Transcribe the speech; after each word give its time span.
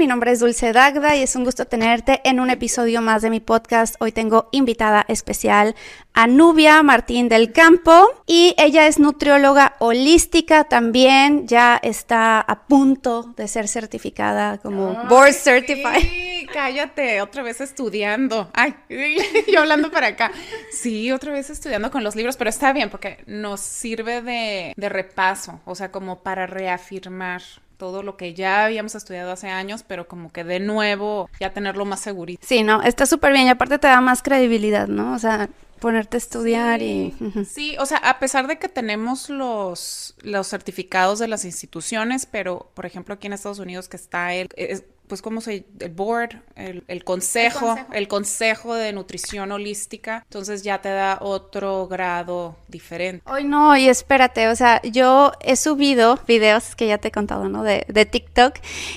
Mi 0.00 0.06
nombre 0.06 0.30
es 0.30 0.38
Dulce 0.38 0.72
Dagda 0.72 1.16
y 1.16 1.24
es 1.24 1.34
un 1.34 1.42
gusto 1.42 1.64
tenerte 1.64 2.20
en 2.22 2.38
un 2.38 2.50
episodio 2.50 3.02
más 3.02 3.20
de 3.20 3.30
mi 3.30 3.40
podcast. 3.40 3.96
Hoy 3.98 4.12
tengo 4.12 4.48
invitada 4.52 5.04
especial 5.08 5.74
a 6.14 6.28
Nubia 6.28 6.84
Martín 6.84 7.28
del 7.28 7.50
Campo 7.50 8.06
y 8.24 8.54
ella 8.58 8.86
es 8.86 9.00
nutrióloga 9.00 9.74
holística 9.80 10.62
también. 10.62 11.48
Ya 11.48 11.80
está 11.82 12.40
a 12.40 12.68
punto 12.68 13.34
de 13.36 13.48
ser 13.48 13.66
certificada 13.66 14.58
como 14.58 14.94
Board 15.08 15.32
Certified. 15.32 16.00
Sí, 16.00 16.46
cállate, 16.52 17.20
otra 17.20 17.42
vez 17.42 17.60
estudiando. 17.60 18.52
Ay, 18.54 18.76
yo 19.52 19.58
hablando 19.58 19.90
para 19.90 20.06
acá. 20.06 20.30
Sí, 20.70 21.10
otra 21.10 21.32
vez 21.32 21.50
estudiando 21.50 21.90
con 21.90 22.04
los 22.04 22.14
libros, 22.14 22.36
pero 22.36 22.50
está 22.50 22.72
bien 22.72 22.88
porque 22.88 23.24
nos 23.26 23.58
sirve 23.58 24.22
de, 24.22 24.74
de 24.76 24.88
repaso, 24.88 25.60
o 25.64 25.74
sea, 25.74 25.90
como 25.90 26.22
para 26.22 26.46
reafirmar 26.46 27.42
todo 27.78 28.02
lo 28.02 28.16
que 28.16 28.34
ya 28.34 28.64
habíamos 28.64 28.94
estudiado 28.94 29.32
hace 29.32 29.48
años, 29.48 29.84
pero 29.86 30.06
como 30.06 30.30
que 30.30 30.44
de 30.44 30.60
nuevo 30.60 31.30
ya 31.40 31.54
tenerlo 31.54 31.86
más 31.86 32.00
segurito. 32.00 32.44
Sí, 32.46 32.62
no, 32.62 32.82
está 32.82 33.06
súper 33.06 33.32
bien 33.32 33.46
y 33.46 33.50
aparte 33.50 33.78
te 33.78 33.86
da 33.86 34.00
más 34.02 34.22
credibilidad, 34.22 34.88
¿no? 34.88 35.14
O 35.14 35.18
sea, 35.18 35.48
ponerte 35.78 36.16
a 36.16 36.18
estudiar 36.18 36.82
y... 36.82 37.14
Sí, 37.48 37.76
o 37.78 37.86
sea, 37.86 37.98
a 37.98 38.18
pesar 38.18 38.48
de 38.48 38.58
que 38.58 38.68
tenemos 38.68 39.30
los, 39.30 40.14
los 40.20 40.48
certificados 40.48 41.18
de 41.20 41.28
las 41.28 41.44
instituciones, 41.44 42.26
pero 42.26 42.70
por 42.74 42.84
ejemplo 42.84 43.14
aquí 43.14 43.28
en 43.28 43.32
Estados 43.32 43.60
Unidos 43.60 43.88
que 43.88 43.96
está 43.96 44.34
el... 44.34 44.48
Es, 44.56 44.84
pues, 45.08 45.22
¿cómo 45.22 45.40
se 45.40 45.64
El 45.80 45.90
board, 45.90 46.42
el, 46.54 46.84
el, 46.86 47.04
consejo, 47.04 47.70
el, 47.70 47.76
consejo, 47.76 47.92
el 47.94 48.08
consejo, 48.08 48.74
de 48.74 48.92
nutrición 48.92 49.52
holística. 49.52 50.22
Entonces 50.24 50.62
ya 50.62 50.80
te 50.80 50.90
da 50.90 51.18
otro 51.20 51.88
grado 51.88 52.56
diferente. 52.68 53.22
Hoy 53.26 53.44
no, 53.44 53.76
y 53.76 53.88
espérate, 53.88 54.48
o 54.48 54.56
sea, 54.56 54.80
yo 54.82 55.32
he 55.40 55.56
subido 55.56 56.18
videos 56.26 56.76
que 56.76 56.86
ya 56.86 56.98
te 56.98 57.08
he 57.08 57.10
contado, 57.12 57.48
¿no? 57.48 57.62
De, 57.62 57.84
de 57.88 58.06
TikTok 58.06 58.56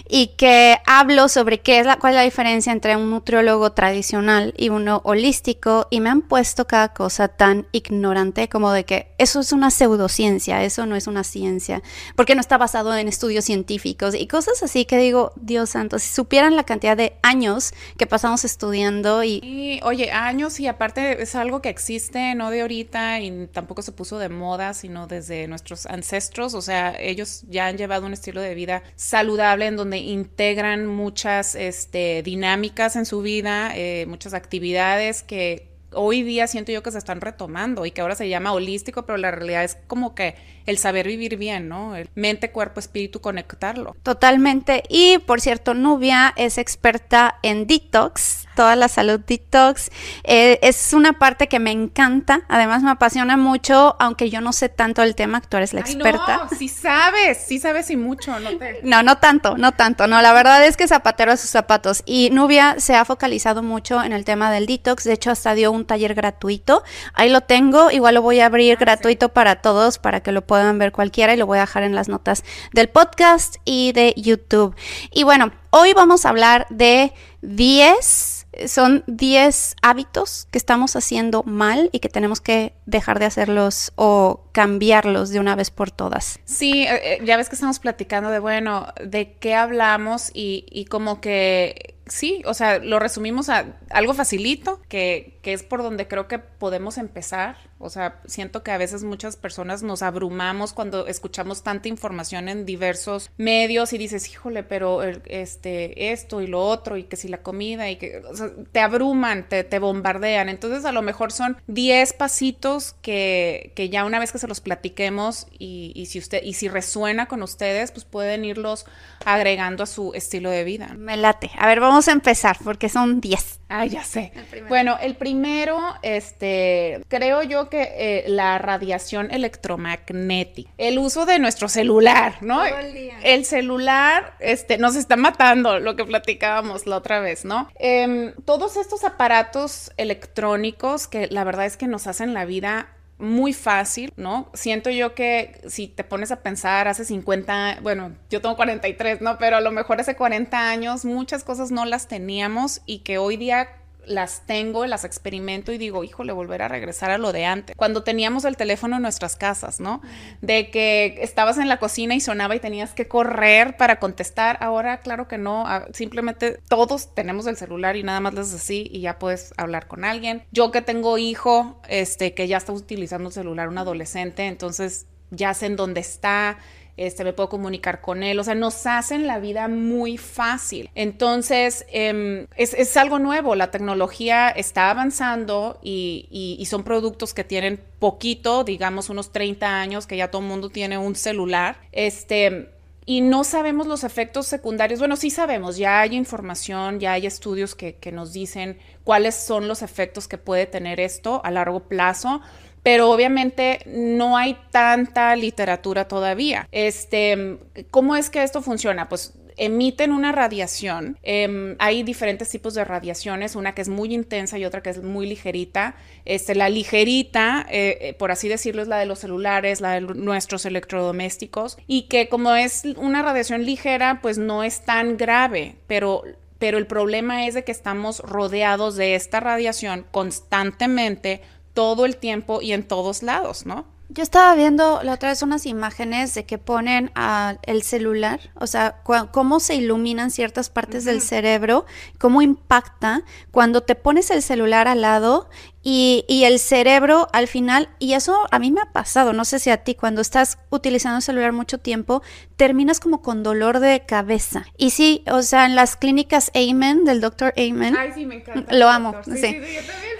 y 0.09 0.27
que 0.37 0.77
hablo 0.85 1.29
sobre 1.29 1.61
qué 1.61 1.79
es 1.79 1.85
la, 1.85 1.97
cuál 1.97 2.13
es 2.13 2.17
la 2.17 2.23
diferencia 2.23 2.71
entre 2.71 2.95
un 2.95 3.09
nutriólogo 3.09 3.71
tradicional 3.71 4.53
y 4.57 4.69
uno 4.69 5.01
holístico 5.03 5.87
y 5.89 6.01
me 6.01 6.09
han 6.09 6.21
puesto 6.21 6.67
cada 6.67 6.93
cosa 6.93 7.27
tan 7.29 7.67
ignorante 7.71 8.49
como 8.49 8.71
de 8.71 8.85
que 8.85 9.13
eso 9.17 9.39
es 9.39 9.51
una 9.51 9.71
pseudociencia, 9.71 10.63
eso 10.63 10.85
no 10.85 10.95
es 10.95 11.07
una 11.07 11.23
ciencia, 11.23 11.81
porque 12.15 12.35
no 12.35 12.41
está 12.41 12.57
basado 12.57 12.95
en 12.95 13.07
estudios 13.07 13.45
científicos 13.45 14.15
y 14.15 14.27
cosas 14.27 14.61
así 14.63 14.85
que 14.85 14.97
digo, 14.97 15.33
Dios 15.35 15.71
santo, 15.71 15.99
si 16.01 16.13
supieran 16.13 16.55
la 16.55 16.63
cantidad 16.63 16.97
de 16.97 17.13
años 17.21 17.73
que 17.97 18.07
pasamos 18.07 18.43
estudiando 18.43 19.23
y... 19.23 19.39
y... 19.43 19.79
oye, 19.83 20.11
años 20.11 20.59
y 20.59 20.67
aparte 20.67 21.21
es 21.21 21.35
algo 21.35 21.61
que 21.61 21.69
existe, 21.69 22.35
no 22.35 22.49
de 22.49 22.61
ahorita 22.61 23.19
y 23.19 23.47
tampoco 23.47 23.81
se 23.81 23.91
puso 23.91 24.19
de 24.19 24.29
moda, 24.29 24.73
sino 24.73 25.07
desde 25.07 25.47
nuestros 25.47 25.85
ancestros, 25.85 26.53
o 26.53 26.61
sea, 26.61 26.95
ellos 26.99 27.43
ya 27.47 27.67
han 27.67 27.77
llevado 27.77 28.05
un 28.05 28.13
estilo 28.13 28.41
de 28.41 28.55
vida 28.55 28.83
saludable 28.95 29.67
en 29.67 29.77
donde 29.77 29.97
integran 29.97 30.85
muchas 30.85 31.55
este, 31.55 32.23
dinámicas 32.23 32.95
en 32.95 33.05
su 33.05 33.21
vida, 33.21 33.71
eh, 33.75 34.05
muchas 34.07 34.33
actividades 34.33 35.23
que 35.23 35.70
hoy 35.93 36.23
día 36.23 36.47
siento 36.47 36.71
yo 36.71 36.83
que 36.83 36.91
se 36.91 36.97
están 36.97 37.21
retomando 37.21 37.85
y 37.85 37.91
que 37.91 38.01
ahora 38.01 38.15
se 38.15 38.29
llama 38.29 38.53
holístico, 38.53 39.05
pero 39.05 39.17
la 39.17 39.31
realidad 39.31 39.63
es 39.63 39.77
como 39.87 40.15
que 40.15 40.35
el 40.65 40.77
saber 40.77 41.07
vivir 41.07 41.37
bien, 41.37 41.67
¿no? 41.67 41.95
El 41.95 42.09
mente, 42.15 42.51
cuerpo, 42.51 42.79
espíritu, 42.79 43.21
conectarlo. 43.21 43.95
Totalmente. 44.03 44.83
Y 44.89 45.19
por 45.19 45.41
cierto, 45.41 45.73
Nubia 45.73 46.33
es 46.35 46.57
experta 46.57 47.39
en 47.43 47.67
detox, 47.67 48.47
toda 48.61 48.75
la 48.75 48.89
salud 48.89 49.19
detox. 49.19 49.89
Eh, 50.23 50.59
es 50.61 50.93
una 50.93 51.13
parte 51.13 51.47
que 51.47 51.57
me 51.57 51.71
encanta, 51.71 52.43
además 52.47 52.83
me 52.83 52.91
apasiona 52.91 53.35
mucho, 53.35 53.95
aunque 53.97 54.29
yo 54.29 54.39
no 54.39 54.53
sé 54.53 54.69
tanto 54.69 55.01
el 55.01 55.15
tema, 55.15 55.41
tú 55.41 55.57
eres 55.57 55.73
la 55.73 55.79
experta. 55.79 56.41
Ay, 56.43 56.47
no, 56.51 56.57
sí 56.59 56.67
sabes, 56.67 57.39
sí 57.43 57.57
sabes 57.57 57.89
y 57.89 57.97
mucho, 57.97 58.39
no 58.39 58.55
te... 58.59 58.81
No, 58.83 59.01
no 59.01 59.17
tanto, 59.17 59.57
no 59.57 59.71
tanto, 59.71 60.05
no, 60.05 60.21
la 60.21 60.31
verdad 60.33 60.63
es 60.63 60.77
que 60.77 60.87
zapatero 60.87 61.31
a 61.31 61.37
sus 61.37 61.49
zapatos. 61.49 62.03
Y 62.05 62.29
Nubia 62.31 62.75
se 62.77 62.93
ha 62.93 63.03
focalizado 63.03 63.63
mucho 63.63 64.03
en 64.03 64.13
el 64.13 64.25
tema 64.25 64.51
del 64.51 64.67
detox, 64.67 65.05
de 65.05 65.13
hecho 65.13 65.31
hasta 65.31 65.55
dio 65.55 65.71
un 65.71 65.85
taller 65.85 66.13
gratuito, 66.13 66.83
ahí 67.15 67.29
lo 67.31 67.41
tengo, 67.41 67.89
igual 67.89 68.13
lo 68.13 68.21
voy 68.21 68.41
a 68.41 68.45
abrir 68.45 68.77
ah, 68.77 68.79
gratuito 68.79 69.25
sí. 69.25 69.31
para 69.33 69.55
todos, 69.55 69.97
para 69.97 70.19
que 70.19 70.31
lo 70.31 70.45
puedan 70.45 70.77
ver 70.77 70.91
cualquiera 70.91 71.33
y 71.33 71.37
lo 71.37 71.47
voy 71.47 71.57
a 71.57 71.61
dejar 71.61 71.81
en 71.81 71.95
las 71.95 72.09
notas 72.09 72.43
del 72.73 72.89
podcast 72.89 73.55
y 73.65 73.91
de 73.93 74.13
YouTube. 74.17 74.75
Y 75.09 75.23
bueno, 75.23 75.51
hoy 75.71 75.93
vamos 75.93 76.27
a 76.27 76.29
hablar 76.29 76.67
de 76.69 77.11
10 77.41 78.30
son 78.67 79.03
10 79.07 79.75
hábitos 79.81 80.47
que 80.51 80.57
estamos 80.57 80.95
haciendo 80.95 81.43
mal 81.43 81.89
y 81.91 81.99
que 81.99 82.09
tenemos 82.09 82.41
que 82.41 82.73
dejar 82.85 83.19
de 83.19 83.25
hacerlos 83.25 83.93
o 83.95 84.41
cambiarlos 84.51 85.29
de 85.29 85.39
una 85.39 85.55
vez 85.55 85.71
por 85.71 85.91
todas. 85.91 86.39
Sí, 86.45 86.85
eh, 86.87 87.19
ya 87.23 87.37
ves 87.37 87.49
que 87.49 87.55
estamos 87.55 87.79
platicando 87.79 88.29
de, 88.29 88.39
bueno, 88.39 88.87
de 89.03 89.33
qué 89.33 89.55
hablamos 89.55 90.31
y, 90.33 90.65
y 90.69 90.85
como 90.85 91.21
que 91.21 91.95
sí, 92.11 92.41
o 92.45 92.53
sea, 92.53 92.79
lo 92.79 92.99
resumimos 92.99 93.49
a 93.49 93.65
algo 93.89 94.13
facilito, 94.13 94.81
que, 94.89 95.39
que, 95.41 95.53
es 95.53 95.63
por 95.63 95.81
donde 95.81 96.07
creo 96.07 96.27
que 96.27 96.39
podemos 96.39 96.97
empezar. 96.97 97.55
O 97.79 97.89
sea, 97.89 98.21
siento 98.27 98.61
que 98.61 98.69
a 98.69 98.77
veces 98.77 99.03
muchas 99.03 99.37
personas 99.37 99.81
nos 99.81 100.03
abrumamos 100.03 100.73
cuando 100.73 101.07
escuchamos 101.07 101.63
tanta 101.63 101.87
información 101.87 102.47
en 102.47 102.65
diversos 102.65 103.31
medios 103.37 103.93
y 103.93 103.97
dices, 103.97 104.29
híjole, 104.29 104.61
pero 104.61 105.01
este, 105.01 106.11
esto 106.11 106.41
y 106.41 106.47
lo 106.47 106.61
otro, 106.63 106.97
y 106.97 107.03
que 107.05 107.15
si 107.15 107.27
la 107.27 107.41
comida, 107.41 107.89
y 107.89 107.95
que 107.95 108.21
o 108.29 108.35
sea, 108.35 108.51
te 108.71 108.79
abruman, 108.81 109.47
te, 109.49 109.63
te, 109.63 109.79
bombardean. 109.79 110.49
Entonces, 110.49 110.85
a 110.85 110.91
lo 110.91 111.01
mejor 111.01 111.31
son 111.31 111.57
10 111.67 112.13
pasitos 112.13 112.93
que, 113.01 113.71
que, 113.75 113.89
ya 113.89 114.05
una 114.05 114.19
vez 114.19 114.31
que 114.31 114.37
se 114.37 114.47
los 114.47 114.61
platiquemos 114.61 115.47
y, 115.57 115.91
y, 115.95 116.05
si 116.05 116.19
usted, 116.19 116.43
y 116.43 116.53
si 116.53 116.67
resuena 116.67 117.27
con 117.27 117.41
ustedes, 117.41 117.91
pues 117.91 118.05
pueden 118.05 118.45
irlos 118.45 118.85
agregando 119.25 119.83
a 119.83 119.87
su 119.87 120.13
estilo 120.13 120.51
de 120.51 120.63
vida. 120.63 120.93
Me 120.97 121.17
late. 121.17 121.49
A 121.57 121.65
ver, 121.67 121.79
vamos 121.79 122.00
a 122.07 122.11
empezar 122.11 122.57
porque 122.63 122.89
son 122.89 123.21
10. 123.21 123.59
Ah, 123.69 123.85
ya 123.85 124.03
sé. 124.03 124.33
El 124.51 124.65
bueno, 124.65 124.97
el 125.01 125.15
primero, 125.15 125.79
este, 126.01 127.01
creo 127.07 127.41
yo 127.43 127.69
que 127.69 127.89
eh, 127.95 128.23
la 128.27 128.57
radiación 128.57 129.31
electromagnética, 129.31 130.69
el 130.77 130.99
uso 130.99 131.25
de 131.25 131.39
nuestro 131.39 131.69
celular, 131.69 132.35
¿no? 132.41 132.67
Todo 132.67 132.79
el, 132.79 132.93
día. 132.93 133.17
el 133.23 133.45
celular, 133.45 134.35
este, 134.39 134.77
nos 134.77 134.95
está 134.95 135.15
matando, 135.15 135.79
lo 135.79 135.95
que 135.95 136.03
platicábamos 136.03 136.85
la 136.85 136.97
otra 136.97 137.21
vez, 137.21 137.45
¿no? 137.45 137.69
Eh, 137.79 138.33
todos 138.45 138.75
estos 138.75 139.05
aparatos 139.05 139.91
electrónicos 139.97 141.07
que 141.07 141.27
la 141.27 141.43
verdad 141.43 141.65
es 141.65 141.77
que 141.77 141.87
nos 141.87 142.07
hacen 142.07 142.33
la 142.33 142.45
vida 142.45 142.89
muy 143.21 143.53
fácil, 143.53 144.11
¿no? 144.17 144.49
Siento 144.53 144.89
yo 144.89 145.15
que 145.15 145.61
si 145.67 145.87
te 145.87 146.03
pones 146.03 146.31
a 146.31 146.41
pensar 146.41 146.87
hace 146.87 147.05
50, 147.05 147.79
bueno, 147.81 148.11
yo 148.29 148.41
tengo 148.41 148.55
43, 148.55 149.21
¿no? 149.21 149.37
Pero 149.37 149.57
a 149.57 149.61
lo 149.61 149.71
mejor 149.71 150.01
hace 150.01 150.15
40 150.15 150.69
años 150.69 151.05
muchas 151.05 151.43
cosas 151.43 151.71
no 151.71 151.85
las 151.85 152.07
teníamos 152.07 152.81
y 152.85 152.99
que 152.99 153.17
hoy 153.17 153.37
día 153.37 153.69
las 154.05 154.45
tengo, 154.45 154.85
las 154.85 155.03
experimento 155.03 155.71
y 155.71 155.77
digo, 155.77 156.03
híjole, 156.03 156.33
volver 156.33 156.61
a 156.61 156.67
regresar 156.67 157.11
a 157.11 157.17
lo 157.17 157.31
de 157.31 157.45
antes. 157.45 157.75
Cuando 157.75 158.03
teníamos 158.03 158.45
el 158.45 158.57
teléfono 158.57 158.95
en 158.97 159.01
nuestras 159.01 159.35
casas, 159.35 159.79
¿no? 159.79 160.01
De 160.41 160.69
que 160.69 161.19
estabas 161.21 161.57
en 161.57 161.69
la 161.69 161.77
cocina 161.77 162.15
y 162.15 162.19
sonaba 162.19 162.55
y 162.55 162.59
tenías 162.59 162.93
que 162.93 163.07
correr 163.07 163.77
para 163.77 163.99
contestar. 163.99 164.57
Ahora, 164.61 165.01
claro 165.01 165.27
que 165.27 165.37
no, 165.37 165.65
ah, 165.67 165.87
simplemente 165.93 166.59
todos 166.67 167.13
tenemos 167.13 167.47
el 167.47 167.57
celular 167.57 167.95
y 167.95 168.03
nada 168.03 168.19
más 168.19 168.33
les 168.33 168.53
así 168.53 168.87
y 168.91 169.01
ya 169.01 169.19
puedes 169.19 169.53
hablar 169.57 169.87
con 169.87 170.03
alguien. 170.03 170.43
Yo 170.51 170.71
que 170.71 170.81
tengo 170.81 171.17
hijo, 171.17 171.81
este, 171.87 172.33
que 172.33 172.47
ya 172.47 172.57
está 172.57 172.71
utilizando 172.71 173.29
el 173.29 173.33
celular, 173.33 173.69
un 173.69 173.77
adolescente, 173.77 174.47
entonces 174.47 175.05
ya 175.29 175.53
sé 175.53 175.67
en 175.67 175.75
dónde 175.77 176.01
está 176.01 176.57
este, 176.97 177.23
me 177.23 177.33
puedo 177.33 177.49
comunicar 177.49 178.01
con 178.01 178.23
él, 178.23 178.39
o 178.39 178.43
sea, 178.43 178.55
nos 178.55 178.85
hacen 178.85 179.27
la 179.27 179.39
vida 179.39 179.67
muy 179.67 180.17
fácil. 180.17 180.89
Entonces, 180.95 181.85
eh, 181.91 182.47
es, 182.55 182.73
es, 182.73 182.97
algo 182.97 183.19
nuevo, 183.19 183.55
la 183.55 183.71
tecnología 183.71 184.49
está 184.49 184.89
avanzando 184.89 185.79
y, 185.81 186.27
y, 186.29 186.57
y, 186.59 186.65
son 186.65 186.83
productos 186.83 187.33
que 187.33 187.43
tienen 187.43 187.79
poquito, 187.99 188.63
digamos 188.63 189.09
unos 189.09 189.31
30 189.31 189.81
años, 189.81 190.07
que 190.07 190.17
ya 190.17 190.29
todo 190.29 190.41
el 190.41 190.47
mundo 190.47 190.69
tiene 190.69 190.97
un 190.97 191.15
celular. 191.15 191.77
Este, 191.91 192.69
y 193.05 193.21
no 193.21 193.43
sabemos 193.43 193.87
los 193.87 194.03
efectos 194.03 194.45
secundarios. 194.47 194.99
Bueno, 194.99 195.15
sí 195.15 195.31
sabemos, 195.31 195.77
ya 195.77 196.01
hay 196.01 196.15
información, 196.15 196.99
ya 196.99 197.13
hay 197.13 197.25
estudios 197.25 197.73
que, 197.75 197.95
que 197.95 198.11
nos 198.11 198.31
dicen 198.31 198.77
cuáles 199.03 199.35
son 199.35 199.67
los 199.67 199.81
efectos 199.81 200.27
que 200.27 200.37
puede 200.37 200.67
tener 200.67 200.99
esto 200.99 201.41
a 201.43 201.51
largo 201.51 201.81
plazo 201.81 202.41
pero 202.83 203.11
obviamente 203.11 203.79
no 203.85 204.37
hay 204.37 204.57
tanta 204.71 205.35
literatura 205.35 206.07
todavía. 206.07 206.67
Este, 206.71 207.57
¿Cómo 207.91 208.15
es 208.15 208.29
que 208.29 208.43
esto 208.43 208.61
funciona? 208.61 209.09
Pues 209.09 209.33
emiten 209.57 210.11
una 210.11 210.31
radiación. 210.31 211.17
Eh, 211.21 211.75
hay 211.77 212.03
diferentes 212.03 212.49
tipos 212.49 212.73
de 212.73 212.83
radiaciones, 212.83 213.55
una 213.55 213.75
que 213.75 213.81
es 213.81 213.89
muy 213.89 214.13
intensa 214.13 214.57
y 214.57 214.65
otra 214.65 214.81
que 214.81 214.89
es 214.89 215.03
muy 215.03 215.27
ligerita. 215.27 215.95
Este, 216.25 216.55
la 216.55 216.69
ligerita, 216.69 217.67
eh, 217.69 218.15
por 218.17 218.31
así 218.31 218.47
decirlo, 218.47 218.81
es 218.81 218.87
la 218.87 218.97
de 218.97 219.05
los 219.05 219.19
celulares, 219.19 219.81
la 219.81 219.93
de 219.93 220.01
nuestros 220.01 220.65
electrodomésticos, 220.65 221.77
y 221.85 222.03
que 222.03 222.29
como 222.29 222.55
es 222.55 222.83
una 222.97 223.21
radiación 223.21 223.65
ligera, 223.65 224.19
pues 224.21 224.37
no 224.37 224.63
es 224.63 224.81
tan 224.81 225.17
grave, 225.17 225.75
pero 225.87 226.23
pero 226.57 226.77
el 226.77 226.85
problema 226.85 227.47
es 227.47 227.55
de 227.55 227.63
que 227.63 227.71
estamos 227.71 228.19
rodeados 228.19 228.95
de 228.95 229.15
esta 229.15 229.39
radiación 229.39 230.05
constantemente 230.11 231.41
todo 231.73 232.05
el 232.05 232.17
tiempo 232.17 232.61
y 232.61 232.73
en 232.73 232.87
todos 232.87 233.23
lados, 233.23 233.65
¿no? 233.65 233.85
Yo 234.13 234.23
estaba 234.23 234.53
viendo 234.55 235.01
la 235.03 235.13
otra 235.13 235.29
vez 235.29 235.41
unas 235.41 235.65
imágenes 235.65 236.33
de 236.33 236.43
que 236.43 236.57
ponen 236.57 237.11
a 237.15 237.55
el 237.63 237.81
celular, 237.81 238.41
o 238.55 238.67
sea, 238.67 239.01
cómo 239.31 239.61
se 239.61 239.75
iluminan 239.75 240.31
ciertas 240.31 240.69
partes 240.69 241.05
del 241.05 241.21
cerebro, 241.21 241.85
cómo 242.19 242.41
impacta 242.41 243.23
cuando 243.51 243.83
te 243.83 243.95
pones 243.95 244.29
el 244.29 244.41
celular 244.41 244.89
al 244.89 244.99
lado 244.99 245.49
y, 245.83 246.25
y, 246.27 246.43
el 246.43 246.59
cerebro 246.59 247.27
al 247.33 247.47
final, 247.47 247.89
y 247.99 248.13
eso 248.13 248.47
a 248.51 248.59
mí 248.59 248.71
me 248.71 248.81
ha 248.81 248.91
pasado, 248.91 249.33
no 249.33 249.45
sé 249.45 249.59
si 249.59 249.69
a 249.69 249.77
ti, 249.77 249.95
cuando 249.95 250.21
estás 250.21 250.59
utilizando 250.69 251.17
el 251.17 251.23
celular 251.23 251.53
mucho 251.53 251.79
tiempo, 251.79 252.21
terminas 252.55 252.99
como 252.99 253.21
con 253.21 253.41
dolor 253.41 253.79
de 253.79 254.03
cabeza. 254.05 254.65
Y 254.77 254.91
sí, 254.91 255.23
o 255.27 255.41
sea, 255.41 255.65
en 255.65 255.75
las 255.75 255.95
clínicas 255.95 256.51
Amen, 256.53 257.05
del 257.05 257.21
doctor 257.21 257.53
Amen, 257.57 257.95
Ay, 257.95 258.11
sí, 258.13 258.25
me 258.25 258.35
encanta. 258.35 258.73
Lo 258.73 258.89
amo, 258.89 259.15
sí. 259.25 259.37
sí. 259.37 259.57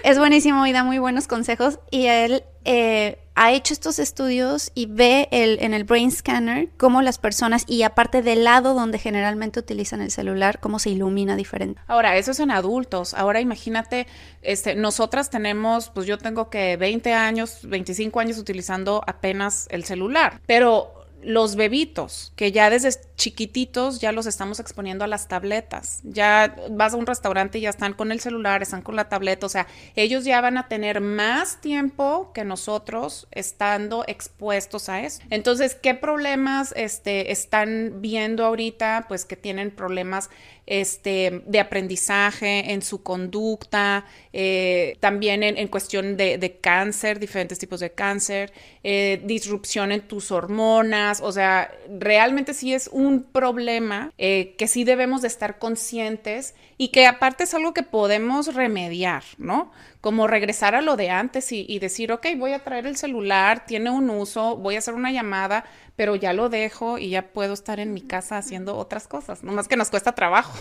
es 0.02 0.18
buenísimo 0.18 0.66
y 0.66 0.72
da 0.72 0.82
muy 0.84 0.98
buenos 0.98 1.28
consejos. 1.28 1.78
Y 1.90 2.06
él 2.06 2.44
eh, 2.64 3.18
ha 3.34 3.52
hecho 3.52 3.72
estos 3.72 3.98
estudios 3.98 4.70
y 4.74 4.86
ve 4.86 5.28
en 5.30 5.72
el 5.72 5.84
brain 5.84 6.10
scanner 6.10 6.68
cómo 6.76 7.02
las 7.02 7.18
personas, 7.18 7.64
y 7.66 7.82
aparte 7.82 8.22
del 8.22 8.44
lado 8.44 8.74
donde 8.74 8.98
generalmente 8.98 9.58
utilizan 9.58 10.02
el 10.02 10.10
celular, 10.10 10.60
cómo 10.60 10.78
se 10.78 10.90
ilumina 10.90 11.34
diferente. 11.36 11.80
Ahora, 11.86 12.16
eso 12.16 12.32
es 12.32 12.40
en 12.40 12.50
adultos. 12.50 13.14
Ahora 13.14 13.40
imagínate, 13.40 14.06
este, 14.42 14.74
nosotras 14.74 15.30
tenemos, 15.30 15.90
pues 15.90 16.06
yo 16.06 16.18
tengo 16.18 16.50
que 16.50 16.76
20 16.76 17.14
años, 17.14 17.60
25 17.62 18.20
años 18.20 18.38
utilizando 18.38 19.02
apenas 19.06 19.66
el 19.70 19.84
celular, 19.84 20.40
pero 20.46 21.01
los 21.22 21.56
bebitos, 21.56 22.32
que 22.36 22.52
ya 22.52 22.70
desde 22.70 22.90
chiquititos 23.16 24.00
ya 24.00 24.12
los 24.12 24.26
estamos 24.26 24.58
exponiendo 24.60 25.04
a 25.04 25.06
las 25.06 25.28
tabletas. 25.28 26.00
Ya 26.02 26.56
vas 26.70 26.94
a 26.94 26.96
un 26.96 27.06
restaurante 27.06 27.58
y 27.58 27.62
ya 27.62 27.70
están 27.70 27.94
con 27.94 28.12
el 28.12 28.20
celular, 28.20 28.62
están 28.62 28.82
con 28.82 28.96
la 28.96 29.08
tableta, 29.08 29.46
o 29.46 29.48
sea, 29.48 29.66
ellos 29.94 30.24
ya 30.24 30.40
van 30.40 30.58
a 30.58 30.68
tener 30.68 31.00
más 31.00 31.60
tiempo 31.60 32.32
que 32.34 32.44
nosotros 32.44 33.28
estando 33.30 34.04
expuestos 34.06 34.88
a 34.88 35.02
eso. 35.02 35.22
Entonces, 35.30 35.74
¿qué 35.74 35.94
problemas 35.94 36.72
este, 36.76 37.32
están 37.32 38.00
viendo 38.00 38.44
ahorita? 38.44 39.06
Pues 39.08 39.24
que 39.24 39.36
tienen 39.36 39.70
problemas 39.70 40.30
este, 40.66 41.42
de 41.46 41.60
aprendizaje 41.60 42.72
en 42.72 42.82
su 42.82 43.02
conducta, 43.02 44.06
eh, 44.32 44.96
también 45.00 45.42
en, 45.42 45.68
cuestión 45.68 46.16
de, 46.16 46.58
cáncer, 46.60 47.18
diferentes 47.18 47.58
tipos 47.58 47.80
de 47.80 47.90
cáncer, 47.90 48.52
eh, 48.84 49.20
disrupción 49.24 49.92
en 49.92 50.02
tus 50.02 50.30
hormonas, 50.30 51.20
o 51.20 51.32
sea, 51.32 51.70
realmente 51.88 52.54
sí 52.54 52.74
es 52.74 52.88
un 52.92 53.24
problema 53.24 54.12
eh, 54.18 54.54
que 54.56 54.68
sí 54.68 54.84
debemos 54.84 55.22
de 55.22 55.28
estar 55.28 55.58
conscientes 55.58 56.54
y 56.78 56.88
que 56.88 57.06
aparte 57.06 57.44
es 57.44 57.54
algo 57.54 57.74
que 57.74 57.82
podemos 57.82 58.54
remediar, 58.54 59.24
¿no? 59.38 59.72
Como 60.02 60.26
regresar 60.26 60.74
a 60.74 60.82
lo 60.82 60.96
de 60.96 61.08
antes 61.08 61.50
y, 61.52 61.64
y 61.66 61.78
decir, 61.78 62.12
ok, 62.12 62.26
voy 62.36 62.52
a 62.52 62.62
traer 62.62 62.86
el 62.86 62.98
celular, 62.98 63.64
tiene 63.64 63.88
un 63.88 64.10
uso, 64.10 64.56
voy 64.56 64.74
a 64.74 64.78
hacer 64.78 64.92
una 64.92 65.12
llamada, 65.12 65.64
pero 65.96 66.16
ya 66.16 66.32
lo 66.32 66.48
dejo 66.48 66.98
y 66.98 67.10
ya 67.10 67.32
puedo 67.32 67.52
estar 67.52 67.78
en 67.78 67.92
mi 67.92 68.00
casa 68.00 68.38
haciendo 68.38 68.76
otras 68.76 69.06
cosas, 69.06 69.42
nomás 69.42 69.68
que 69.68 69.76
nos 69.76 69.90
cuesta 69.90 70.12
trabajo. 70.12 70.58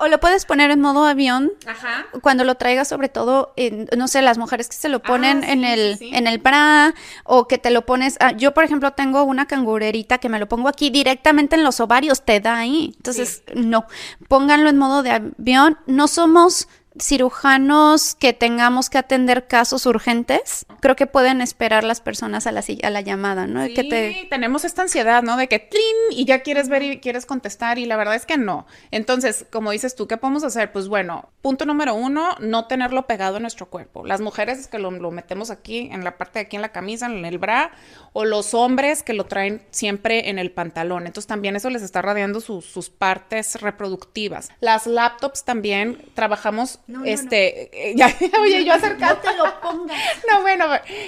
O, 0.00 0.08
lo 0.08 0.20
puedes 0.20 0.44
poner 0.44 0.70
en 0.70 0.80
modo 0.80 1.04
avión 1.04 1.52
Ajá. 1.66 2.06
cuando 2.22 2.44
lo 2.44 2.54
traigas, 2.56 2.88
sobre 2.88 3.08
todo, 3.08 3.54
no 3.96 4.08
sé, 4.08 4.22
las 4.22 4.38
mujeres 4.38 4.68
que 4.68 4.76
se 4.76 4.88
lo 4.88 5.00
ponen 5.02 5.42
ah, 5.44 5.52
en, 5.52 5.64
el, 5.64 5.98
en 6.00 6.26
el 6.26 6.38
bra 6.38 6.94
o 7.24 7.48
que 7.48 7.58
te 7.58 7.70
lo 7.70 7.84
pones. 7.84 8.16
Ah, 8.20 8.32
yo, 8.32 8.54
por 8.54 8.64
ejemplo, 8.64 8.92
tengo 8.92 9.24
una 9.24 9.46
cangurerita 9.46 10.18
que 10.18 10.28
me 10.28 10.38
lo 10.38 10.48
pongo 10.48 10.68
aquí 10.68 10.90
directamente 10.90 11.56
en 11.56 11.64
los 11.64 11.80
ovarios, 11.80 12.24
te 12.24 12.40
da 12.40 12.58
ahí. 12.58 12.92
Entonces, 12.96 13.42
no, 13.54 13.86
pónganlo 14.28 14.68
en 14.68 14.78
modo 14.78 15.02
de 15.02 15.10
avión. 15.10 15.78
No 15.86 16.08
somos 16.08 16.68
cirujanos 17.00 18.14
que 18.14 18.32
tengamos 18.32 18.90
que 18.90 18.98
atender 18.98 19.46
casos 19.46 19.86
urgentes, 19.86 20.66
creo 20.80 20.96
que 20.96 21.06
pueden 21.06 21.40
esperar 21.40 21.84
las 21.84 22.00
personas 22.00 22.46
a 22.46 22.52
la, 22.52 22.62
a 22.82 22.90
la 22.90 23.00
llamada, 23.00 23.46
¿no? 23.46 23.64
Sí, 23.64 23.74
que 23.74 24.26
tenemos 24.30 24.64
esta 24.64 24.82
ansiedad, 24.82 25.22
¿no? 25.22 25.36
De 25.36 25.48
que 25.48 25.68
y 26.10 26.24
ya 26.24 26.40
quieres 26.40 26.68
ver 26.68 26.82
y 26.82 27.00
quieres 27.00 27.26
contestar 27.26 27.78
y 27.78 27.86
la 27.86 27.96
verdad 27.96 28.14
es 28.14 28.26
que 28.26 28.38
no. 28.38 28.66
Entonces, 28.90 29.46
como 29.50 29.70
dices 29.70 29.94
tú, 29.94 30.06
¿qué 30.06 30.16
podemos 30.16 30.44
hacer? 30.44 30.72
Pues 30.72 30.88
bueno, 30.88 31.30
punto 31.42 31.66
número 31.66 31.94
uno, 31.94 32.34
no 32.40 32.66
tenerlo 32.66 33.06
pegado 33.06 33.36
en 33.36 33.42
nuestro 33.42 33.68
cuerpo. 33.68 34.04
Las 34.06 34.20
mujeres 34.20 34.66
que 34.68 34.78
lo, 34.78 34.90
metemos 35.10 35.50
aquí, 35.50 35.88
en 35.92 36.04
la 36.04 36.16
parte 36.16 36.38
de 36.38 36.46
aquí 36.46 36.56
en 36.56 36.62
la 36.62 36.70
camisa, 36.70 37.06
en 37.06 37.24
el 37.24 37.38
bra, 37.38 37.72
o 38.12 38.24
los 38.24 38.54
hombres 38.54 39.02
que 39.02 39.12
lo 39.12 39.26
traen 39.26 39.62
siempre 39.70 40.30
en 40.30 40.38
el 40.38 40.50
pantalón. 40.50 41.06
Entonces 41.06 41.26
también 41.26 41.56
eso 41.56 41.70
les 41.70 41.82
está 41.82 42.02
radiando 42.02 42.40
sus 42.40 42.90
partes 42.90 43.60
reproductivas. 43.60 44.50
Las 44.60 44.86
laptops 44.86 45.44
también 45.44 46.02
trabajamos 46.14 46.80
este, 47.04 47.90
eh, 47.90 47.94
ya, 47.96 48.14
oye, 48.40 48.64
yo 48.64 48.72
acercate. 48.72 49.28
No 49.36 49.44
lo 49.46 49.60
pongas. 49.60 49.98
No, 50.28 50.42
bueno, 50.42 50.66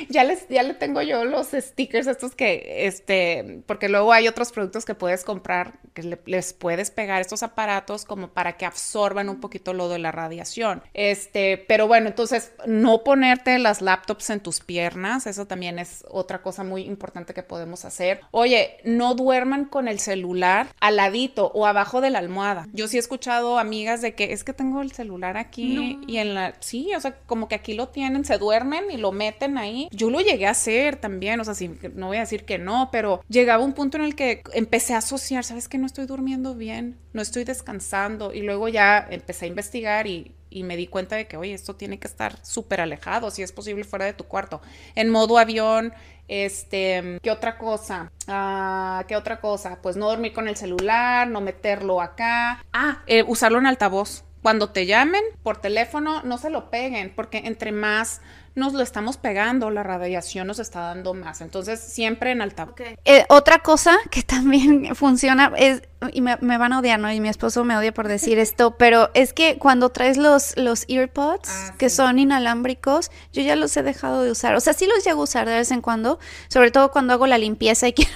ya 0.09 0.25
les, 0.25 0.49
ya 0.49 0.63
le 0.63 0.75
tengo 0.75 1.03
yo 1.03 1.25
los 1.25 1.49
stickers 1.49 2.07
estos 2.07 2.35
que, 2.35 2.87
este, 2.87 3.63
porque 3.67 3.89
luego 3.89 4.13
hay 4.13 4.29
otros 4.29 4.51
productos 4.51 4.85
que 4.85 4.95
puedes 4.95 5.25
comprar 5.25 5.79
que 5.95 6.19
les 6.25 6.53
puedes 6.53 6.91
pegar 6.91 7.21
estos 7.21 7.43
aparatos 7.43 8.05
como 8.05 8.29
para 8.29 8.57
que 8.57 8.65
absorban 8.65 9.29
un 9.29 9.41
poquito 9.41 9.75
lo 9.75 9.89
de 9.89 9.99
la 9.99 10.13
radiación. 10.13 10.83
Este, 10.95 11.59
pero 11.69 11.87
bueno, 11.87 12.09
entonces 12.09 12.53
no 12.67 13.05
ponerte 13.05 13.59
las 13.59 13.83
laptops 13.83 14.31
en 14.31 14.41
tus 14.41 14.61
piernas, 14.61 15.27
eso 15.27 15.47
también 15.47 15.79
es 15.79 16.05
otra 16.09 16.43
cosa 16.43 16.65
muy 16.65 16.83
importante 16.83 17.35
que 17.35 17.43
podemos 17.43 17.85
hacer. 17.85 18.21
Oye, 18.31 18.79
no 18.85 19.15
duerman 19.15 19.65
con 19.65 19.89
el 19.89 19.99
celular 19.99 20.69
al 20.81 20.97
ladito 20.97 21.51
o 21.55 21.67
abajo 21.67 22.01
de 22.01 22.11
la 22.11 22.21
almohada. 22.21 22.69
Yo 22.73 22.89
sí 22.89 22.97
he 22.97 23.01
escuchado 23.01 23.59
amigas 23.59 24.01
de 24.01 24.15
que 24.15 24.33
es 24.33 24.45
que 24.45 24.53
tengo 24.53 24.83
el 24.83 24.93
celular 24.93 25.37
aquí 25.37 25.70
y 26.07 26.19
en 26.19 26.35
la, 26.35 26.55
sí, 26.61 26.95
o 26.97 27.01
sea, 27.01 27.17
como 27.27 27.49
que 27.49 27.55
aquí 27.55 27.75
lo 27.75 27.89
tienen, 27.89 28.25
se 28.25 28.39
duermen 28.39 28.91
y 28.91 28.97
lo 28.97 29.13
meten 29.13 29.59
ahí. 29.59 29.89
Yo 29.93 30.11
lo 30.11 30.21
llegué 30.21 30.47
a 30.47 30.51
hacer 30.51 30.97
también, 30.97 31.41
o 31.41 31.45
sea, 31.45 31.55
sí, 31.55 31.71
no 31.95 32.09
voy 32.09 32.19
a 32.19 32.21
decir 32.21 32.45
que 32.45 32.59
no, 32.59 32.89
pero 32.93 33.23
llegaba 33.29 33.65
un 33.65 33.73
punto 33.73 33.97
en 33.97 34.05
el 34.05 34.15
que 34.15 34.43
empecé 34.53 34.95
a 34.95 34.99
asociar, 34.99 35.45
¿sabes 35.45 35.69
que 35.69 35.79
No 35.79 35.87
estoy 35.87 36.07
durmiendo 36.07 36.55
bien, 36.55 36.99
no 37.13 37.23
estoy 37.23 37.45
descansando 37.45 38.35
y 38.35 38.43
luego 38.43 38.69
ya 38.69 39.07
empecé 39.11 39.47
a 39.47 39.49
investigar 39.49 40.07
y, 40.07 40.35
me 40.53 40.77
di 40.77 40.89
cuenta 40.89 41.15
de 41.15 41.29
que, 41.29 41.37
oye, 41.37 41.55
esto 41.55 41.77
tiene 41.77 42.01
que 42.01 42.09
estar 42.09 42.45
súper 42.45 42.81
alejado, 42.81 43.31
si 43.31 43.41
es 43.43 43.53
posible 43.53 43.85
fuera 43.85 44.05
de 44.05 44.15
tu 44.15 44.25
cuarto, 44.25 44.61
en 44.97 45.09
modo 45.09 45.39
avión, 45.39 45.93
este, 46.27 47.19
¿qué 47.23 47.31
otra 47.31 47.57
cosa? 47.57 48.11
Ah, 48.27 49.05
¿Qué 49.09 49.17
otra 49.17 49.41
cosa? 49.41 49.79
Pues 49.83 49.97
no 49.97 50.09
dormir 50.09 50.33
con 50.33 50.49
el 50.49 50.57
celular, 50.57 51.29
no 51.29 51.41
meterlo 51.41 52.01
acá. 52.01 52.65
Ah, 52.73 53.03
eh, 53.07 53.25
usarlo 53.27 53.59
en 53.59 53.67
altavoz. 53.67 54.25
Cuando 54.43 54.71
te 54.71 54.87
llamen 54.87 55.23
por 55.43 55.61
teléfono, 55.61 56.23
no 56.23 56.39
se 56.39 56.51
lo 56.51 56.71
peguen, 56.71 57.13
porque 57.15 57.43
entre 57.45 57.73
más 57.73 58.23
nos 58.55 58.73
lo 58.73 58.83
estamos 58.83 59.17
pegando, 59.17 59.71
la 59.71 59.83
radiación 59.83 60.47
nos 60.47 60.59
está 60.59 60.81
dando 60.81 61.15
más. 61.15 61.41
Entonces, 61.41 61.81
siempre 61.81 62.33
en 62.33 62.43
altavoz. 62.43 62.75
Eh, 63.05 63.25
otra 63.29 63.61
cosa 63.61 63.97
que 64.11 64.23
también 64.23 64.95
funciona 64.95 65.53
es 65.57 65.83
y 66.13 66.21
me, 66.23 66.37
van 66.37 66.73
a 66.73 66.79
odiar, 66.79 66.99
¿no? 66.99 67.13
Y 67.13 67.21
mi 67.21 67.29
esposo 67.29 67.65
me 67.65 67.77
odia 67.77 67.93
por 67.93 68.09
decir 68.09 68.39
esto, 68.39 68.77
pero 68.77 69.11
es 69.15 69.33
que 69.33 69.59
cuando 69.59 69.91
traes 69.91 70.17
los, 70.17 70.57
los 70.57 70.85
earpods, 70.89 71.51
ah, 71.51 71.75
que 71.79 71.91
son 71.91 72.19
inalámbricos, 72.19 73.11
yo 73.33 73.43
ya 73.43 73.57
los 73.57 73.77
he 73.77 73.83
dejado 73.83 74.23
de 74.23 74.31
usar. 74.31 74.55
O 74.55 74.61
sea, 74.61 74.73
sí 74.73 74.87
los 74.87 75.05
llego 75.05 75.21
a 75.21 75.25
usar 75.25 75.49
de 75.49 75.55
vez 75.55 75.71
en 75.71 75.81
cuando, 75.83 76.19
sobre 76.49 76.71
todo 76.71 76.91
cuando 76.91 77.13
hago 77.13 77.27
la 77.27 77.39
limpieza 77.39 77.89
y 77.89 77.93
quiero, 77.95 78.13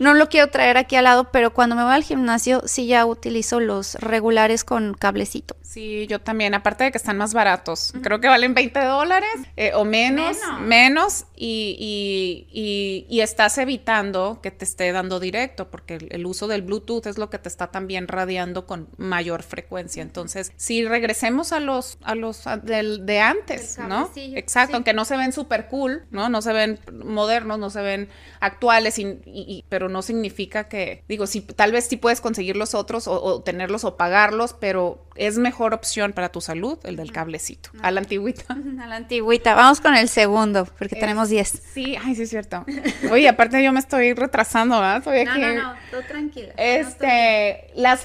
no 0.00 0.14
lo 0.14 0.28
quiero 0.28 0.50
traer 0.50 0.76
aquí 0.76 0.96
al 0.96 1.04
lado, 1.04 1.30
pero 1.30 1.52
cuando 1.52 1.76
me 1.76 1.84
voy 1.84 1.94
al 1.94 2.04
gimnasio, 2.04 2.62
sí 2.66 2.86
ya 2.86 3.06
utilizo 3.06 3.60
los 3.60 3.94
regulares 3.94 4.64
con 4.64 4.94
cablecito. 4.94 5.56
Sí, 5.62 6.06
yo 6.06 6.20
también, 6.20 6.52
aparte 6.52 6.84
de 6.84 6.92
que 6.92 6.98
están 6.98 7.16
más 7.16 7.32
baratos, 7.32 7.94
creo 8.02 8.20
que 8.20 8.28
valen 8.28 8.52
20 8.52 8.78
dólares 8.84 9.30
eh, 9.56 9.71
o 9.74 9.84
menos, 9.84 10.38
menos, 10.60 11.26
y, 11.36 12.46
y, 12.50 13.06
y, 13.08 13.20
estás 13.20 13.58
evitando 13.58 14.40
que 14.42 14.50
te 14.50 14.64
esté 14.64 14.92
dando 14.92 15.20
directo, 15.20 15.70
porque 15.70 15.94
el, 15.94 16.08
el 16.10 16.26
uso 16.26 16.46
del 16.48 16.62
Bluetooth 16.62 17.06
es 17.06 17.18
lo 17.18 17.30
que 17.30 17.38
te 17.38 17.48
está 17.48 17.68
también 17.68 18.08
radiando 18.08 18.66
con 18.66 18.88
mayor 18.96 19.42
frecuencia. 19.42 20.02
Entonces, 20.02 20.52
si 20.56 20.84
regresemos 20.84 21.52
a 21.52 21.60
los, 21.60 21.98
a 22.02 22.14
los 22.14 22.44
del, 22.62 23.06
de 23.06 23.20
antes, 23.20 23.78
¿no? 23.78 24.10
Exacto, 24.16 24.76
aunque 24.76 24.92
no 24.92 25.04
se 25.04 25.16
ven 25.16 25.32
súper 25.32 25.68
cool, 25.68 26.04
¿no? 26.10 26.28
No 26.28 26.42
se 26.42 26.52
ven 26.52 26.78
modernos, 26.92 27.58
no 27.58 27.70
se 27.70 27.82
ven 27.82 28.08
actuales, 28.40 28.98
y, 28.98 29.64
pero 29.68 29.88
no 29.88 30.02
significa 30.02 30.68
que, 30.68 31.04
digo, 31.08 31.26
si 31.26 31.40
tal 31.40 31.72
vez 31.72 31.86
sí 31.86 31.96
puedes 31.96 32.20
conseguir 32.20 32.56
los 32.56 32.74
otros 32.74 33.06
o, 33.06 33.42
tenerlos 33.42 33.84
o 33.84 33.96
pagarlos, 33.96 34.54
pero 34.54 35.04
es 35.14 35.38
mejor 35.38 35.74
opción 35.74 36.12
para 36.12 36.30
tu 36.30 36.40
salud 36.40 36.78
el 36.84 36.96
del 36.96 37.12
cablecito. 37.12 37.70
A 37.82 37.90
la 37.90 38.00
antigüita. 38.00 38.44
A 38.80 38.86
la 38.86 38.96
antigüita. 38.96 39.54
Vamos 39.62 39.80
con 39.80 39.94
el 39.94 40.08
segundo, 40.08 40.64
porque 40.76 40.96
tenemos 40.96 41.28
10. 41.28 41.62
Sí, 41.72 41.96
ay, 42.02 42.16
sí 42.16 42.22
es 42.22 42.30
cierto. 42.30 42.64
Oye, 43.12 43.28
aparte 43.28 43.62
yo 43.62 43.72
me 43.72 43.78
estoy 43.78 44.12
retrasando, 44.12 44.80
¿verdad? 44.80 45.04
no, 45.24 45.38
no, 45.38 45.54
no, 45.54 45.74
todo 45.88 46.02
tranquila. 46.02 46.52
Este, 46.56 47.70
las, 47.76 48.04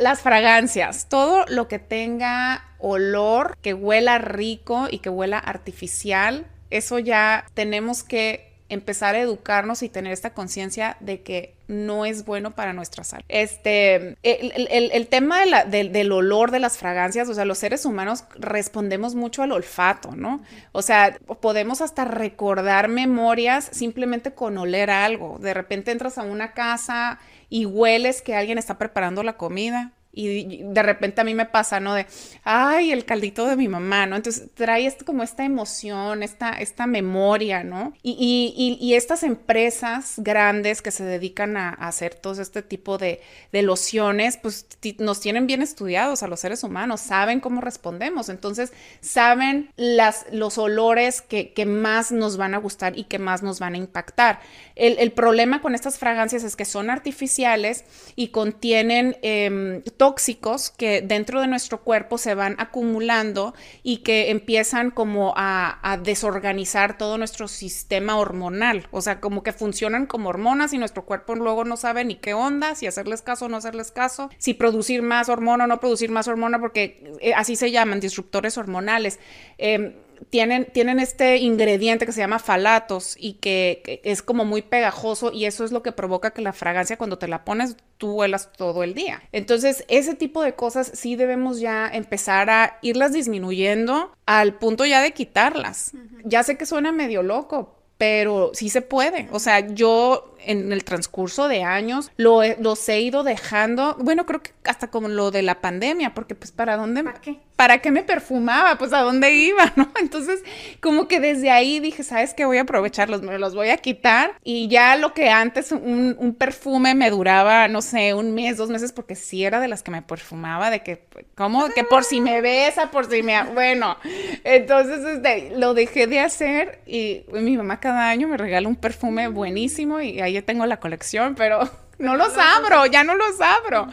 las 0.00 0.20
fragancias, 0.20 1.08
todo 1.08 1.44
lo 1.46 1.68
que 1.68 1.78
tenga 1.78 2.64
olor, 2.80 3.56
que 3.62 3.72
huela 3.72 4.18
rico 4.18 4.88
y 4.90 4.98
que 4.98 5.08
huela 5.08 5.38
artificial, 5.38 6.44
eso 6.70 6.98
ya 6.98 7.46
tenemos 7.54 8.02
que 8.02 8.45
empezar 8.68 9.14
a 9.14 9.20
educarnos 9.20 9.82
y 9.82 9.88
tener 9.88 10.12
esta 10.12 10.34
conciencia 10.34 10.96
de 11.00 11.22
que 11.22 11.54
no 11.68 12.04
es 12.04 12.24
bueno 12.24 12.52
para 12.52 12.72
nuestra 12.72 13.04
salud. 13.04 13.24
Este, 13.28 14.16
el, 14.22 15.08
tema 15.08 15.38
del 15.66 16.12
olor 16.12 16.50
de 16.50 16.60
las 16.60 16.78
fragancias, 16.78 17.28
o 17.28 17.34
sea, 17.34 17.44
los 17.44 17.58
seres 17.58 17.84
humanos 17.84 18.24
respondemos 18.34 19.14
mucho 19.14 19.42
al 19.42 19.52
olfato, 19.52 20.16
¿no? 20.16 20.42
O 20.72 20.82
sea, 20.82 21.18
podemos 21.40 21.80
hasta 21.80 22.04
recordar 22.04 22.88
memorias 22.88 23.68
simplemente 23.72 24.32
con 24.32 24.58
oler 24.58 24.90
algo. 24.90 25.38
De 25.38 25.54
repente 25.54 25.92
entras 25.92 26.18
a 26.18 26.22
una 26.22 26.52
casa 26.52 27.18
y 27.48 27.66
hueles 27.66 28.22
que 28.22 28.34
alguien 28.34 28.58
está 28.58 28.78
preparando 28.78 29.22
la 29.22 29.36
comida 29.36 29.92
y 30.16 30.62
de 30.62 30.82
repente 30.82 31.20
a 31.20 31.24
mí 31.24 31.34
me 31.34 31.44
pasa, 31.44 31.78
¿no? 31.78 31.94
De, 31.94 32.06
ay, 32.42 32.90
el 32.90 33.04
caldito 33.04 33.46
de 33.46 33.54
mi 33.54 33.68
mamá, 33.68 34.06
¿no? 34.06 34.16
Entonces 34.16 34.48
trae 34.54 34.86
esto, 34.86 35.04
como 35.04 35.22
esta 35.22 35.44
emoción, 35.44 36.22
esta, 36.22 36.52
esta 36.52 36.86
memoria, 36.86 37.62
¿no? 37.62 37.92
Y, 38.02 38.78
y, 38.80 38.94
estas 38.94 39.22
empresas 39.22 40.14
grandes 40.16 40.80
que 40.80 40.90
se 40.90 41.04
dedican 41.04 41.58
a, 41.58 41.68
hacer 41.68 42.14
todo 42.14 42.40
este 42.40 42.62
tipo 42.62 42.96
de, 42.96 43.20
de 43.52 43.62
lociones, 43.62 44.38
pues 44.38 44.66
nos 44.98 45.20
tienen 45.20 45.46
bien 45.46 45.60
estudiados 45.60 46.22
a 46.22 46.28
los 46.28 46.40
seres 46.40 46.64
humanos, 46.64 47.02
saben 47.02 47.40
cómo 47.40 47.60
respondemos, 47.60 48.30
entonces 48.30 48.72
saben 49.00 49.70
las, 49.76 50.24
los 50.32 50.56
olores 50.56 51.20
que, 51.20 51.52
que 51.52 51.66
más 51.66 52.10
nos 52.10 52.38
van 52.38 52.54
a 52.54 52.58
gustar 52.58 52.98
y 52.98 53.04
que 53.04 53.18
más 53.18 53.42
nos 53.42 53.60
van 53.60 53.74
a 53.74 53.78
impactar. 53.78 54.40
El, 54.76 54.98
el 54.98 55.12
problema 55.12 55.60
con 55.60 55.74
estas 55.74 55.98
fragancias 55.98 56.42
es 56.42 56.56
que 56.56 56.64
son 56.64 56.88
artificiales 56.88 57.84
y 58.14 58.28
contienen 58.28 59.18
eh, 59.20 59.82
tóxicos 60.06 60.70
que 60.70 61.02
dentro 61.02 61.40
de 61.40 61.48
nuestro 61.48 61.82
cuerpo 61.82 62.16
se 62.16 62.36
van 62.36 62.54
acumulando 62.58 63.54
y 63.82 63.98
que 63.98 64.30
empiezan 64.30 64.92
como 64.92 65.34
a, 65.36 65.98
desorganizar 66.04 66.96
todo 66.96 67.18
nuestro 67.18 67.48
sistema 67.48 68.16
hormonal. 68.16 68.86
O 68.92 69.00
sea, 69.00 69.20
como 69.20 69.42
que 69.42 69.52
funcionan 69.52 70.06
como 70.06 70.28
hormonas 70.28 70.72
y 70.72 70.78
nuestro 70.78 71.04
cuerpo 71.04 71.34
luego 71.34 71.64
no 71.64 71.76
sabe 71.76 72.04
ni 72.04 72.14
qué 72.14 72.34
onda, 72.34 72.76
si 72.76 72.86
hacerles 72.86 73.20
caso 73.20 73.46
o 73.46 73.48
no 73.48 73.56
hacerles 73.56 73.90
caso, 73.90 74.30
si 74.38 74.54
producir 74.54 75.02
más 75.02 75.28
hormona 75.28 75.64
o 75.64 75.66
no 75.66 75.80
producir 75.80 76.12
más 76.12 76.28
hormona, 76.28 76.60
porque 76.60 77.16
eh, 77.20 77.34
así 77.34 77.56
se 77.56 77.72
llaman, 77.72 77.98
disruptores 77.98 78.56
hormonales. 78.58 79.18
Em, 79.58 79.92
tienen, 80.30 80.66
tienen 80.72 80.98
este 80.98 81.38
ingrediente 81.38 82.06
que 82.06 82.12
se 82.12 82.20
llama 82.20 82.38
falatos 82.38 83.16
y 83.18 83.34
que, 83.34 84.00
es 84.04 84.22
como 84.22 84.44
muy 84.44 84.62
pegajoso 84.62 85.32
y 85.32 85.46
eso 85.46 85.64
es 85.64 85.72
lo 85.72 85.82
que 85.82 85.92
provoca 85.92 86.32
que 86.32 86.42
la 86.42 86.52
fragancia 86.52 86.96
cuando 86.96 87.18
te 87.18 87.28
la 87.28 87.44
pones 87.44 87.76
tú 87.98 88.12
huelas 88.12 88.52
todo 88.52 88.82
el 88.82 88.94
día. 88.94 89.22
Entonces, 89.32 89.84
ese 89.88 90.14
tipo 90.14 90.42
de 90.42 90.54
cosas 90.54 90.90
sí 90.94 91.16
debemos 91.16 91.60
ya 91.60 91.88
empezar 91.88 92.50
a 92.50 92.78
irlas 92.82 93.12
disminuyendo 93.12 94.12
al 94.26 94.54
punto 94.54 94.84
ya 94.84 95.00
de 95.00 95.12
quitarlas. 95.12 95.92
Ya 96.24 96.42
sé 96.42 96.56
que 96.56 96.66
suena 96.66 96.92
medio 96.92 97.22
loco, 97.22 97.76
pero 97.98 98.50
sí 98.54 98.68
se 98.68 98.82
puede. 98.82 99.28
O 99.32 99.38
sea, 99.38 99.60
yo 99.60 100.35
en 100.46 100.72
el 100.72 100.84
transcurso 100.84 101.48
de 101.48 101.62
años 101.62 102.10
lo 102.16 102.40
los 102.58 102.88
he 102.88 103.00
ido 103.00 103.22
dejando, 103.22 103.96
bueno, 103.98 104.26
creo 104.26 104.42
que 104.42 104.52
hasta 104.64 104.88
como 104.88 105.08
lo 105.08 105.30
de 105.30 105.42
la 105.42 105.60
pandemia, 105.60 106.14
porque 106.14 106.34
pues 106.34 106.52
para 106.52 106.76
dónde, 106.76 107.04
¿para 107.04 107.20
qué? 107.20 107.38
¿Para 107.56 107.78
qué 107.78 107.90
me 107.90 108.02
perfumaba? 108.02 108.76
Pues 108.76 108.92
a 108.92 109.00
dónde 109.00 109.34
iba, 109.34 109.72
¿no? 109.76 109.90
Entonces, 109.98 110.42
como 110.80 111.08
que 111.08 111.20
desde 111.20 111.50
ahí 111.50 111.80
dije, 111.80 112.02
¿sabes 112.02 112.34
qué? 112.34 112.44
Voy 112.44 112.58
a 112.58 112.62
aprovecharlos, 112.62 113.22
me 113.22 113.38
los 113.38 113.54
voy 113.54 113.70
a 113.70 113.78
quitar 113.78 114.32
y 114.44 114.68
ya 114.68 114.96
lo 114.96 115.14
que 115.14 115.30
antes 115.30 115.72
un, 115.72 116.16
un 116.18 116.34
perfume 116.34 116.94
me 116.94 117.08
duraba, 117.10 117.68
no 117.68 117.80
sé, 117.80 118.12
un 118.12 118.34
mes, 118.34 118.58
dos 118.58 118.68
meses, 118.68 118.92
porque 118.92 119.14
sí 119.14 119.44
era 119.44 119.60
de 119.60 119.68
las 119.68 119.82
que 119.82 119.90
me 119.90 120.02
perfumaba, 120.02 120.70
de 120.70 120.82
que, 120.82 121.06
¿cómo? 121.34 121.68
Que 121.70 121.84
por 121.84 122.04
si 122.04 122.20
me 122.20 122.40
besa, 122.40 122.90
por 122.90 123.10
si 123.10 123.22
me... 123.22 123.42
Bueno, 123.54 123.96
entonces 124.44 125.04
este, 125.04 125.52
lo 125.56 125.72
dejé 125.72 126.06
de 126.06 126.20
hacer 126.20 126.80
y 126.86 127.24
mi 127.32 127.56
mamá 127.56 127.80
cada 127.80 128.10
año 128.10 128.28
me 128.28 128.36
regala 128.36 128.68
un 128.68 128.76
perfume 128.76 129.28
buenísimo 129.28 130.00
y 130.00 130.20
ahí 130.20 130.35
tengo 130.42 130.66
la 130.66 130.78
colección, 130.78 131.34
pero 131.34 131.60
no 131.98 132.16
los 132.16 132.36
abro, 132.36 132.86
ya 132.86 133.04
no 133.04 133.14
los 133.14 133.40
abro. 133.40 133.88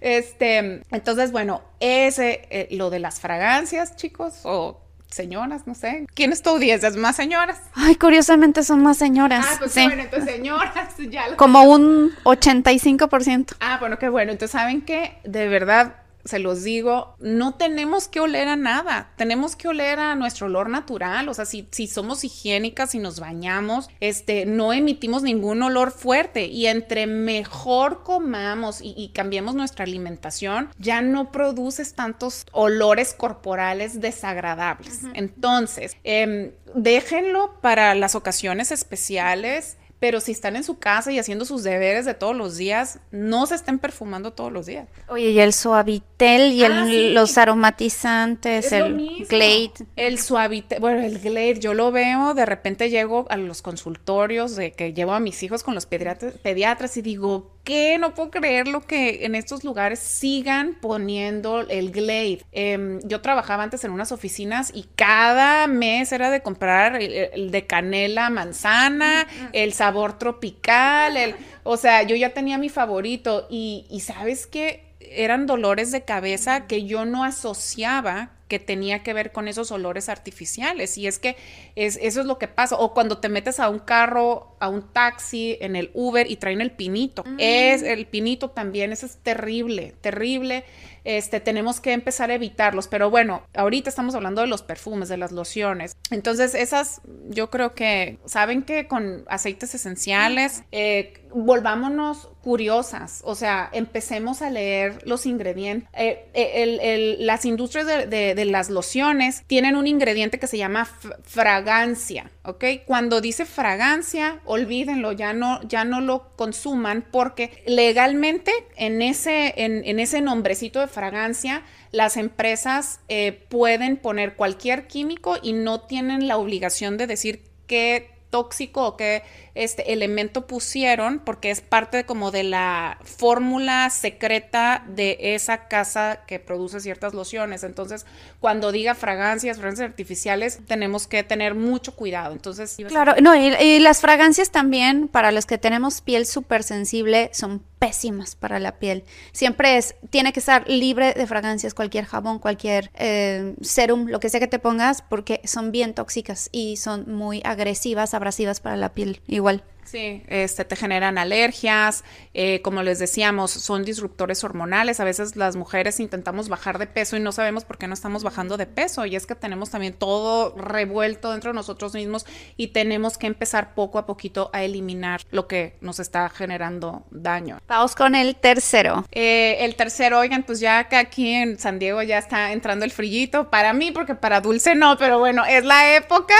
Este, 0.00 0.82
entonces, 0.90 1.32
bueno, 1.32 1.62
ese, 1.80 2.46
eh, 2.50 2.68
lo 2.72 2.90
de 2.90 2.98
las 2.98 3.20
fragancias, 3.20 3.96
chicos, 3.96 4.40
o 4.44 4.80
señoras, 5.14 5.66
no 5.66 5.74
sé. 5.74 6.06
¿Quién 6.14 6.32
es 6.32 6.42
tu 6.42 6.50
audiencia? 6.50 6.88
¿Es 6.88 6.96
más 6.96 7.16
señoras? 7.16 7.58
Ay, 7.74 7.94
curiosamente 7.94 8.62
son 8.64 8.82
más 8.82 8.98
señoras. 8.98 9.46
Ah, 9.48 9.56
pues 9.58 9.72
sí. 9.72 9.84
bueno, 9.86 10.02
entonces 10.02 10.34
señoras, 10.34 10.94
ya. 11.10 11.36
Como 11.36 11.62
un 11.62 12.12
85%. 12.24 13.56
Ah, 13.60 13.78
bueno, 13.80 13.98
qué 13.98 14.08
bueno. 14.08 14.32
Entonces, 14.32 14.52
¿saben 14.52 14.82
qué? 14.82 15.18
De 15.24 15.48
verdad, 15.48 15.94
se 16.24 16.38
los 16.38 16.62
digo, 16.62 17.16
no 17.18 17.54
tenemos 17.54 18.08
que 18.08 18.20
oler 18.20 18.48
a 18.48 18.56
nada, 18.56 19.12
tenemos 19.16 19.56
que 19.56 19.68
oler 19.68 19.98
a 19.98 20.14
nuestro 20.14 20.46
olor 20.46 20.70
natural, 20.70 21.28
o 21.28 21.34
sea, 21.34 21.44
si, 21.44 21.68
si 21.70 21.86
somos 21.86 22.24
higiénicas 22.24 22.94
y 22.94 22.98
nos 22.98 23.20
bañamos, 23.20 23.88
este, 24.00 24.46
no 24.46 24.72
emitimos 24.72 25.22
ningún 25.22 25.62
olor 25.62 25.90
fuerte. 25.90 26.46
Y 26.46 26.66
entre 26.66 27.06
mejor 27.06 28.02
comamos 28.02 28.80
y, 28.82 29.10
cambiemos 29.14 29.54
nuestra 29.54 29.84
alimentación, 29.84 30.70
ya 30.78 31.00
no 31.00 31.30
produces 31.30 31.94
tantos 31.94 32.46
olores 32.52 33.14
corporales 33.14 34.00
desagradables. 34.00 35.00
Entonces, 35.14 35.96
em, 36.04 36.52
déjenlo 36.74 37.60
para 37.60 37.94
las 37.94 38.14
ocasiones 38.14 38.72
especiales 38.72 39.76
pero 40.04 40.20
si 40.20 40.32
están 40.32 40.54
en 40.54 40.64
su 40.64 40.78
casa 40.78 41.12
y 41.12 41.18
haciendo 41.18 41.46
sus 41.46 41.62
deberes 41.62 42.04
de 42.04 42.12
todos 42.12 42.36
los 42.36 42.58
días, 42.58 42.98
no 43.10 43.46
se 43.46 43.54
estén 43.54 43.78
perfumando 43.78 44.34
todos 44.34 44.52
los 44.52 44.66
días. 44.66 44.86
Oye, 45.08 45.30
y 45.30 45.40
el 45.40 45.54
suavitel 45.54 46.52
y 46.52 46.62
ah, 46.62 46.84
los 47.14 47.38
aromatizantes, 47.38 48.70
el 48.70 49.24
Glade. 49.26 49.72
El 49.96 50.18
suavitel, 50.18 50.78
bueno, 50.78 51.00
el 51.00 51.20
Glade, 51.20 51.58
yo 51.58 51.72
lo 51.72 51.90
veo, 51.90 52.34
de 52.34 52.44
repente 52.44 52.90
llego 52.90 53.24
a 53.30 53.38
los 53.38 53.62
consultorios 53.62 54.56
de 54.56 54.72
que 54.72 54.92
llevo 54.92 55.14
a 55.14 55.20
mis 55.20 55.42
hijos 55.42 55.62
con 55.62 55.74
los 55.74 55.86
pediatras, 55.86 56.34
pediatras 56.34 56.98
y 56.98 57.00
digo, 57.00 57.53
qué? 57.64 57.98
No 57.98 58.14
puedo 58.14 58.30
creer 58.30 58.68
lo 58.68 58.82
que 58.82 59.24
en 59.24 59.34
estos 59.34 59.64
lugares 59.64 59.98
sigan 59.98 60.74
poniendo 60.80 61.60
el 61.62 61.90
Glade. 61.90 62.44
Em, 62.52 63.00
yo 63.04 63.20
trabajaba 63.20 63.62
antes 63.62 63.82
en 63.84 63.90
unas 63.90 64.12
oficinas 64.12 64.70
y 64.72 64.86
cada 64.94 65.66
mes 65.66 66.12
era 66.12 66.30
de 66.30 66.42
comprar 66.42 66.96
el, 67.00 67.50
de 67.50 67.66
canela 67.66 68.30
manzana, 68.30 69.26
el 69.52 69.72
sabor 69.72 70.18
tropical, 70.18 71.16
el, 71.16 71.34
o 71.62 71.76
sea, 71.76 72.02
yo 72.02 72.14
ya 72.14 72.30
tenía 72.34 72.58
mi 72.58 72.68
favorito 72.68 73.46
y, 73.50 73.86
y 73.90 74.00
sabes 74.00 74.46
que 74.46 74.84
eran 75.00 75.46
dolores 75.46 75.90
de 75.92 76.04
cabeza 76.04 76.66
que 76.66 76.84
yo 76.84 77.04
no 77.04 77.24
asociaba 77.24 78.33
que 78.48 78.58
tenía 78.58 79.02
que 79.02 79.12
ver 79.12 79.32
con 79.32 79.48
esos 79.48 79.70
olores 79.70 80.08
artificiales. 80.08 80.98
Y 80.98 81.06
es 81.06 81.18
que 81.18 81.36
es, 81.74 81.98
eso 82.00 82.20
es 82.20 82.26
lo 82.26 82.38
que 82.38 82.48
pasa. 82.48 82.76
O 82.76 82.94
cuando 82.94 83.18
te 83.18 83.28
metes 83.28 83.60
a 83.60 83.68
un 83.68 83.78
carro, 83.78 84.56
a 84.60 84.68
un 84.68 84.92
taxi, 84.92 85.56
en 85.60 85.76
el 85.76 85.90
Uber 85.94 86.30
y 86.30 86.36
traen 86.36 86.60
el 86.60 86.72
pinito. 86.72 87.24
Mm. 87.24 87.36
Es 87.38 87.82
el 87.82 88.06
pinito 88.06 88.50
también, 88.50 88.92
eso 88.92 89.06
es 89.06 89.16
terrible, 89.16 89.94
terrible 90.00 90.64
este, 91.04 91.38
tenemos 91.38 91.80
que 91.80 91.92
empezar 91.92 92.30
a 92.30 92.34
evitarlos. 92.34 92.88
Pero 92.88 93.10
bueno, 93.10 93.42
ahorita 93.54 93.90
estamos 93.90 94.14
hablando 94.14 94.40
de 94.40 94.46
los 94.46 94.62
perfumes, 94.62 95.08
de 95.08 95.18
las 95.18 95.32
lociones. 95.32 95.96
Entonces, 96.10 96.54
esas 96.54 97.02
yo 97.28 97.50
creo 97.50 97.74
que, 97.74 98.18
saben 98.24 98.62
que 98.62 98.88
con 98.88 99.24
aceites 99.28 99.74
esenciales, 99.74 100.64
eh, 100.72 101.23
volvámonos 101.34 102.28
curiosas, 102.42 103.22
o 103.24 103.34
sea, 103.34 103.68
empecemos 103.72 104.40
a 104.40 104.50
leer 104.50 105.00
los 105.04 105.26
ingredientes. 105.26 105.88
Eh, 105.92 106.28
eh, 106.32 107.16
las 107.18 107.44
industrias 107.44 107.86
de, 107.86 108.44
las 108.44 108.70
lociones 108.70 109.42
tienen 109.46 109.74
un 109.74 109.86
ingrediente 109.88 110.38
que 110.38 110.46
se 110.46 110.58
llama 110.58 110.84
fragancia, 111.24 112.30
¿ok? 112.44 112.64
Cuando 112.86 113.20
dice 113.20 113.46
fragancia, 113.46 114.40
olvídenlo, 114.44 115.10
ya 115.12 115.32
no, 115.32 115.60
ya 115.62 115.84
no 115.84 116.00
lo 116.00 116.36
consuman 116.36 117.04
porque 117.10 117.62
legalmente 117.66 118.52
en 118.76 119.02
ese, 119.02 119.54
en, 119.56 119.98
ese 119.98 120.20
nombrecito 120.20 120.80
de 120.80 120.86
fragancia, 120.86 121.62
las 121.90 122.16
empresas 122.16 123.00
eh, 123.08 123.32
pueden 123.48 123.96
poner 123.96 124.36
cualquier 124.36 124.86
químico 124.86 125.36
y 125.42 125.52
no 125.52 125.80
tienen 125.80 126.28
la 126.28 126.36
obligación 126.36 126.96
de 126.96 127.08
decir 127.08 127.42
qué 127.66 128.14
tóxico 128.34 128.84
o 128.84 128.96
qué 128.96 129.22
este 129.54 129.92
elemento 129.92 130.46
pusieron 130.46 131.20
porque 131.20 131.50
es 131.50 131.60
parte 131.60 132.04
como 132.04 132.30
de 132.30 132.42
la 132.42 132.98
fórmula 133.02 133.88
secreta 133.90 134.84
de 134.88 135.16
esa 135.20 135.68
casa 135.68 136.20
que 136.26 136.40
produce 136.40 136.80
ciertas 136.80 137.14
lociones. 137.14 137.62
Entonces, 137.62 138.04
cuando 138.40 138.72
diga 138.72 138.94
fragancias, 138.94 139.58
fragancias 139.58 139.88
artificiales, 139.88 140.60
tenemos 140.66 141.06
que 141.06 141.22
tener 141.22 141.54
mucho 141.54 141.94
cuidado. 141.94 142.32
Entonces, 142.32 142.76
claro, 142.88 143.14
no, 143.22 143.34
y, 143.36 143.78
las 143.78 144.00
fragancias 144.00 144.50
también 144.50 145.08
para 145.08 145.30
los 145.30 145.46
que 145.46 145.58
tenemos 145.58 146.00
piel 146.00 146.26
súper 146.26 146.62
sensible 146.62 147.30
son 147.32 147.62
pésimas 147.78 148.34
para 148.34 148.58
la 148.58 148.78
piel. 148.78 149.04
Siempre 149.32 149.76
es, 149.76 149.94
tiene 150.10 150.32
que 150.32 150.40
estar 150.40 150.68
libre 150.68 151.12
de 151.12 151.26
fragancias, 151.26 151.74
cualquier 151.74 152.06
jabón, 152.06 152.38
cualquier 152.38 152.90
eh, 152.94 153.54
serum, 153.60 154.06
lo 154.08 154.20
que 154.20 154.30
sea 154.30 154.40
que 154.40 154.46
te 154.46 154.58
pongas, 154.58 155.02
porque 155.02 155.40
son 155.44 155.70
bien 155.70 155.92
tóxicas 155.92 156.48
y 156.50 156.76
son 156.78 157.14
muy 157.14 157.42
agresivas, 157.44 158.14
abrasivas 158.14 158.60
para 158.60 158.76
la 158.76 158.92
piel. 158.92 159.20
الدول. 159.50 159.73
Sí, 159.84 160.22
este, 160.28 160.64
te 160.64 160.76
generan 160.76 161.18
alergias, 161.18 162.04
eh, 162.32 162.60
como 162.62 162.82
les 162.82 162.98
decíamos, 162.98 163.50
son 163.50 163.84
disruptores 163.84 164.42
hormonales. 164.44 165.00
A 165.00 165.04
veces 165.04 165.36
las 165.36 165.56
mujeres 165.56 166.00
intentamos 166.00 166.48
bajar 166.48 166.78
de 166.78 166.86
peso 166.86 167.16
y 167.16 167.20
no 167.20 167.32
sabemos 167.32 167.64
por 167.64 167.78
qué 167.78 167.86
no 167.86 167.94
estamos 167.94 168.22
bajando 168.22 168.56
de 168.56 168.66
peso. 168.66 169.06
Y 169.06 169.16
es 169.16 169.26
que 169.26 169.34
tenemos 169.34 169.70
también 169.70 169.94
todo 169.94 170.54
revuelto 170.56 171.32
dentro 171.32 171.50
de 171.50 171.54
nosotros 171.54 171.94
mismos 171.94 172.26
y 172.56 172.68
tenemos 172.68 173.18
que 173.18 173.26
empezar 173.26 173.74
poco 173.74 173.98
a 173.98 174.06
poquito 174.06 174.50
a 174.52 174.62
eliminar 174.62 175.20
lo 175.30 175.46
que 175.46 175.76
nos 175.80 176.00
está 176.00 176.28
generando 176.28 177.04
daño. 177.10 177.58
Vamos 177.66 177.94
con 177.94 178.14
el 178.14 178.36
tercero. 178.36 179.04
Eh, 179.12 179.58
el 179.60 179.76
tercero, 179.76 180.18
oigan, 180.18 180.42
pues 180.42 180.60
ya 180.60 180.88
que 180.88 180.96
aquí 180.96 181.32
en 181.32 181.58
San 181.58 181.78
Diego 181.78 182.02
ya 182.02 182.18
está 182.18 182.52
entrando 182.52 182.84
el 182.84 182.90
frillito 182.90 183.50
para 183.50 183.72
mí, 183.72 183.90
porque 183.92 184.14
para 184.14 184.40
Dulce 184.40 184.74
no, 184.74 184.96
pero 184.98 185.18
bueno, 185.18 185.44
es 185.44 185.64
la 185.64 185.96
época. 185.96 186.34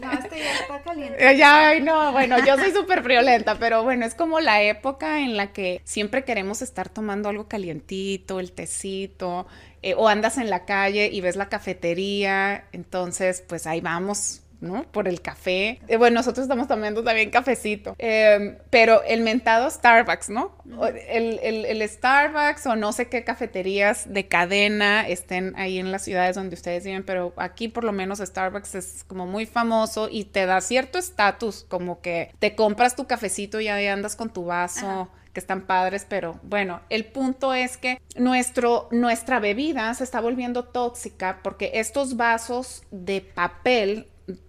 No, 0.00 0.12
este 0.12 0.38
ya 0.38 0.52
está 0.60 0.80
caliente. 0.82 1.36
ya, 1.36 1.78
no, 1.80 2.12
bueno, 2.12 2.38
yo 2.44 2.56
soy 2.56 2.72
súper 2.86 3.02
friolenta, 3.02 3.58
pero 3.58 3.82
bueno, 3.82 4.06
es 4.06 4.14
como 4.14 4.38
la 4.38 4.62
época 4.62 5.18
en 5.20 5.36
la 5.36 5.52
que 5.52 5.80
siempre 5.82 6.22
queremos 6.22 6.62
estar 6.62 6.88
tomando 6.88 7.28
algo 7.28 7.48
calientito, 7.48 8.38
el 8.38 8.52
tecito, 8.52 9.48
eh, 9.82 9.94
o 9.96 10.06
andas 10.08 10.38
en 10.38 10.50
la 10.50 10.64
calle 10.66 11.10
y 11.12 11.20
ves 11.20 11.34
la 11.34 11.48
cafetería, 11.48 12.68
entonces 12.70 13.42
pues 13.48 13.66
ahí 13.66 13.80
vamos 13.80 14.42
¿no? 14.60 14.84
Por 14.84 15.08
el 15.08 15.20
café. 15.20 15.80
Eh, 15.88 15.96
bueno, 15.96 16.16
nosotros 16.16 16.44
estamos 16.44 16.68
tomando 16.68 17.02
también 17.02 17.30
cafecito. 17.30 17.94
Em, 17.98 18.56
pero 18.70 19.02
el 19.04 19.22
mentado 19.22 19.70
Starbucks, 19.70 20.30
¿no? 20.30 20.56
El, 21.08 21.38
el, 21.42 21.88
Starbucks 21.88 22.66
o 22.66 22.76
no 22.76 22.92
sé 22.92 23.08
qué 23.08 23.24
cafeterías 23.24 24.12
de 24.12 24.26
cadena 24.26 25.06
estén 25.06 25.54
ahí 25.56 25.78
en 25.78 25.92
las 25.92 26.02
ciudades 26.02 26.36
donde 26.36 26.54
ustedes 26.54 26.84
viven, 26.84 27.04
pero 27.04 27.32
aquí 27.36 27.68
por 27.68 27.84
lo 27.84 27.92
menos 27.92 28.18
Starbucks 28.18 28.74
es 28.74 29.04
como 29.04 29.26
muy 29.26 29.46
famoso 29.46 30.08
y 30.10 30.24
te 30.24 30.46
da 30.46 30.60
cierto 30.60 30.98
estatus, 30.98 31.64
como 31.68 32.00
que 32.00 32.32
te 32.38 32.54
compras 32.54 32.96
tu 32.96 33.06
cafecito 33.06 33.60
y 33.60 33.68
ahí 33.68 33.86
andas 33.86 34.16
con 34.16 34.30
tu 34.30 34.44
vaso. 34.44 35.08
que 35.32 35.40
están 35.40 35.66
padres, 35.66 36.06
pero 36.08 36.40
bueno, 36.44 36.80
el 36.88 37.04
punto 37.04 37.52
es 37.52 37.76
que 37.76 38.00
nuestro, 38.16 38.88
nuestra 38.90 39.38
bebida 39.38 39.92
se 39.92 40.02
está 40.02 40.22
volviendo 40.22 40.64
tóxica 40.64 41.40
porque 41.42 41.72
estos 41.74 42.16
vasos 42.16 42.84
de 42.90 43.20
papel 43.20 44.08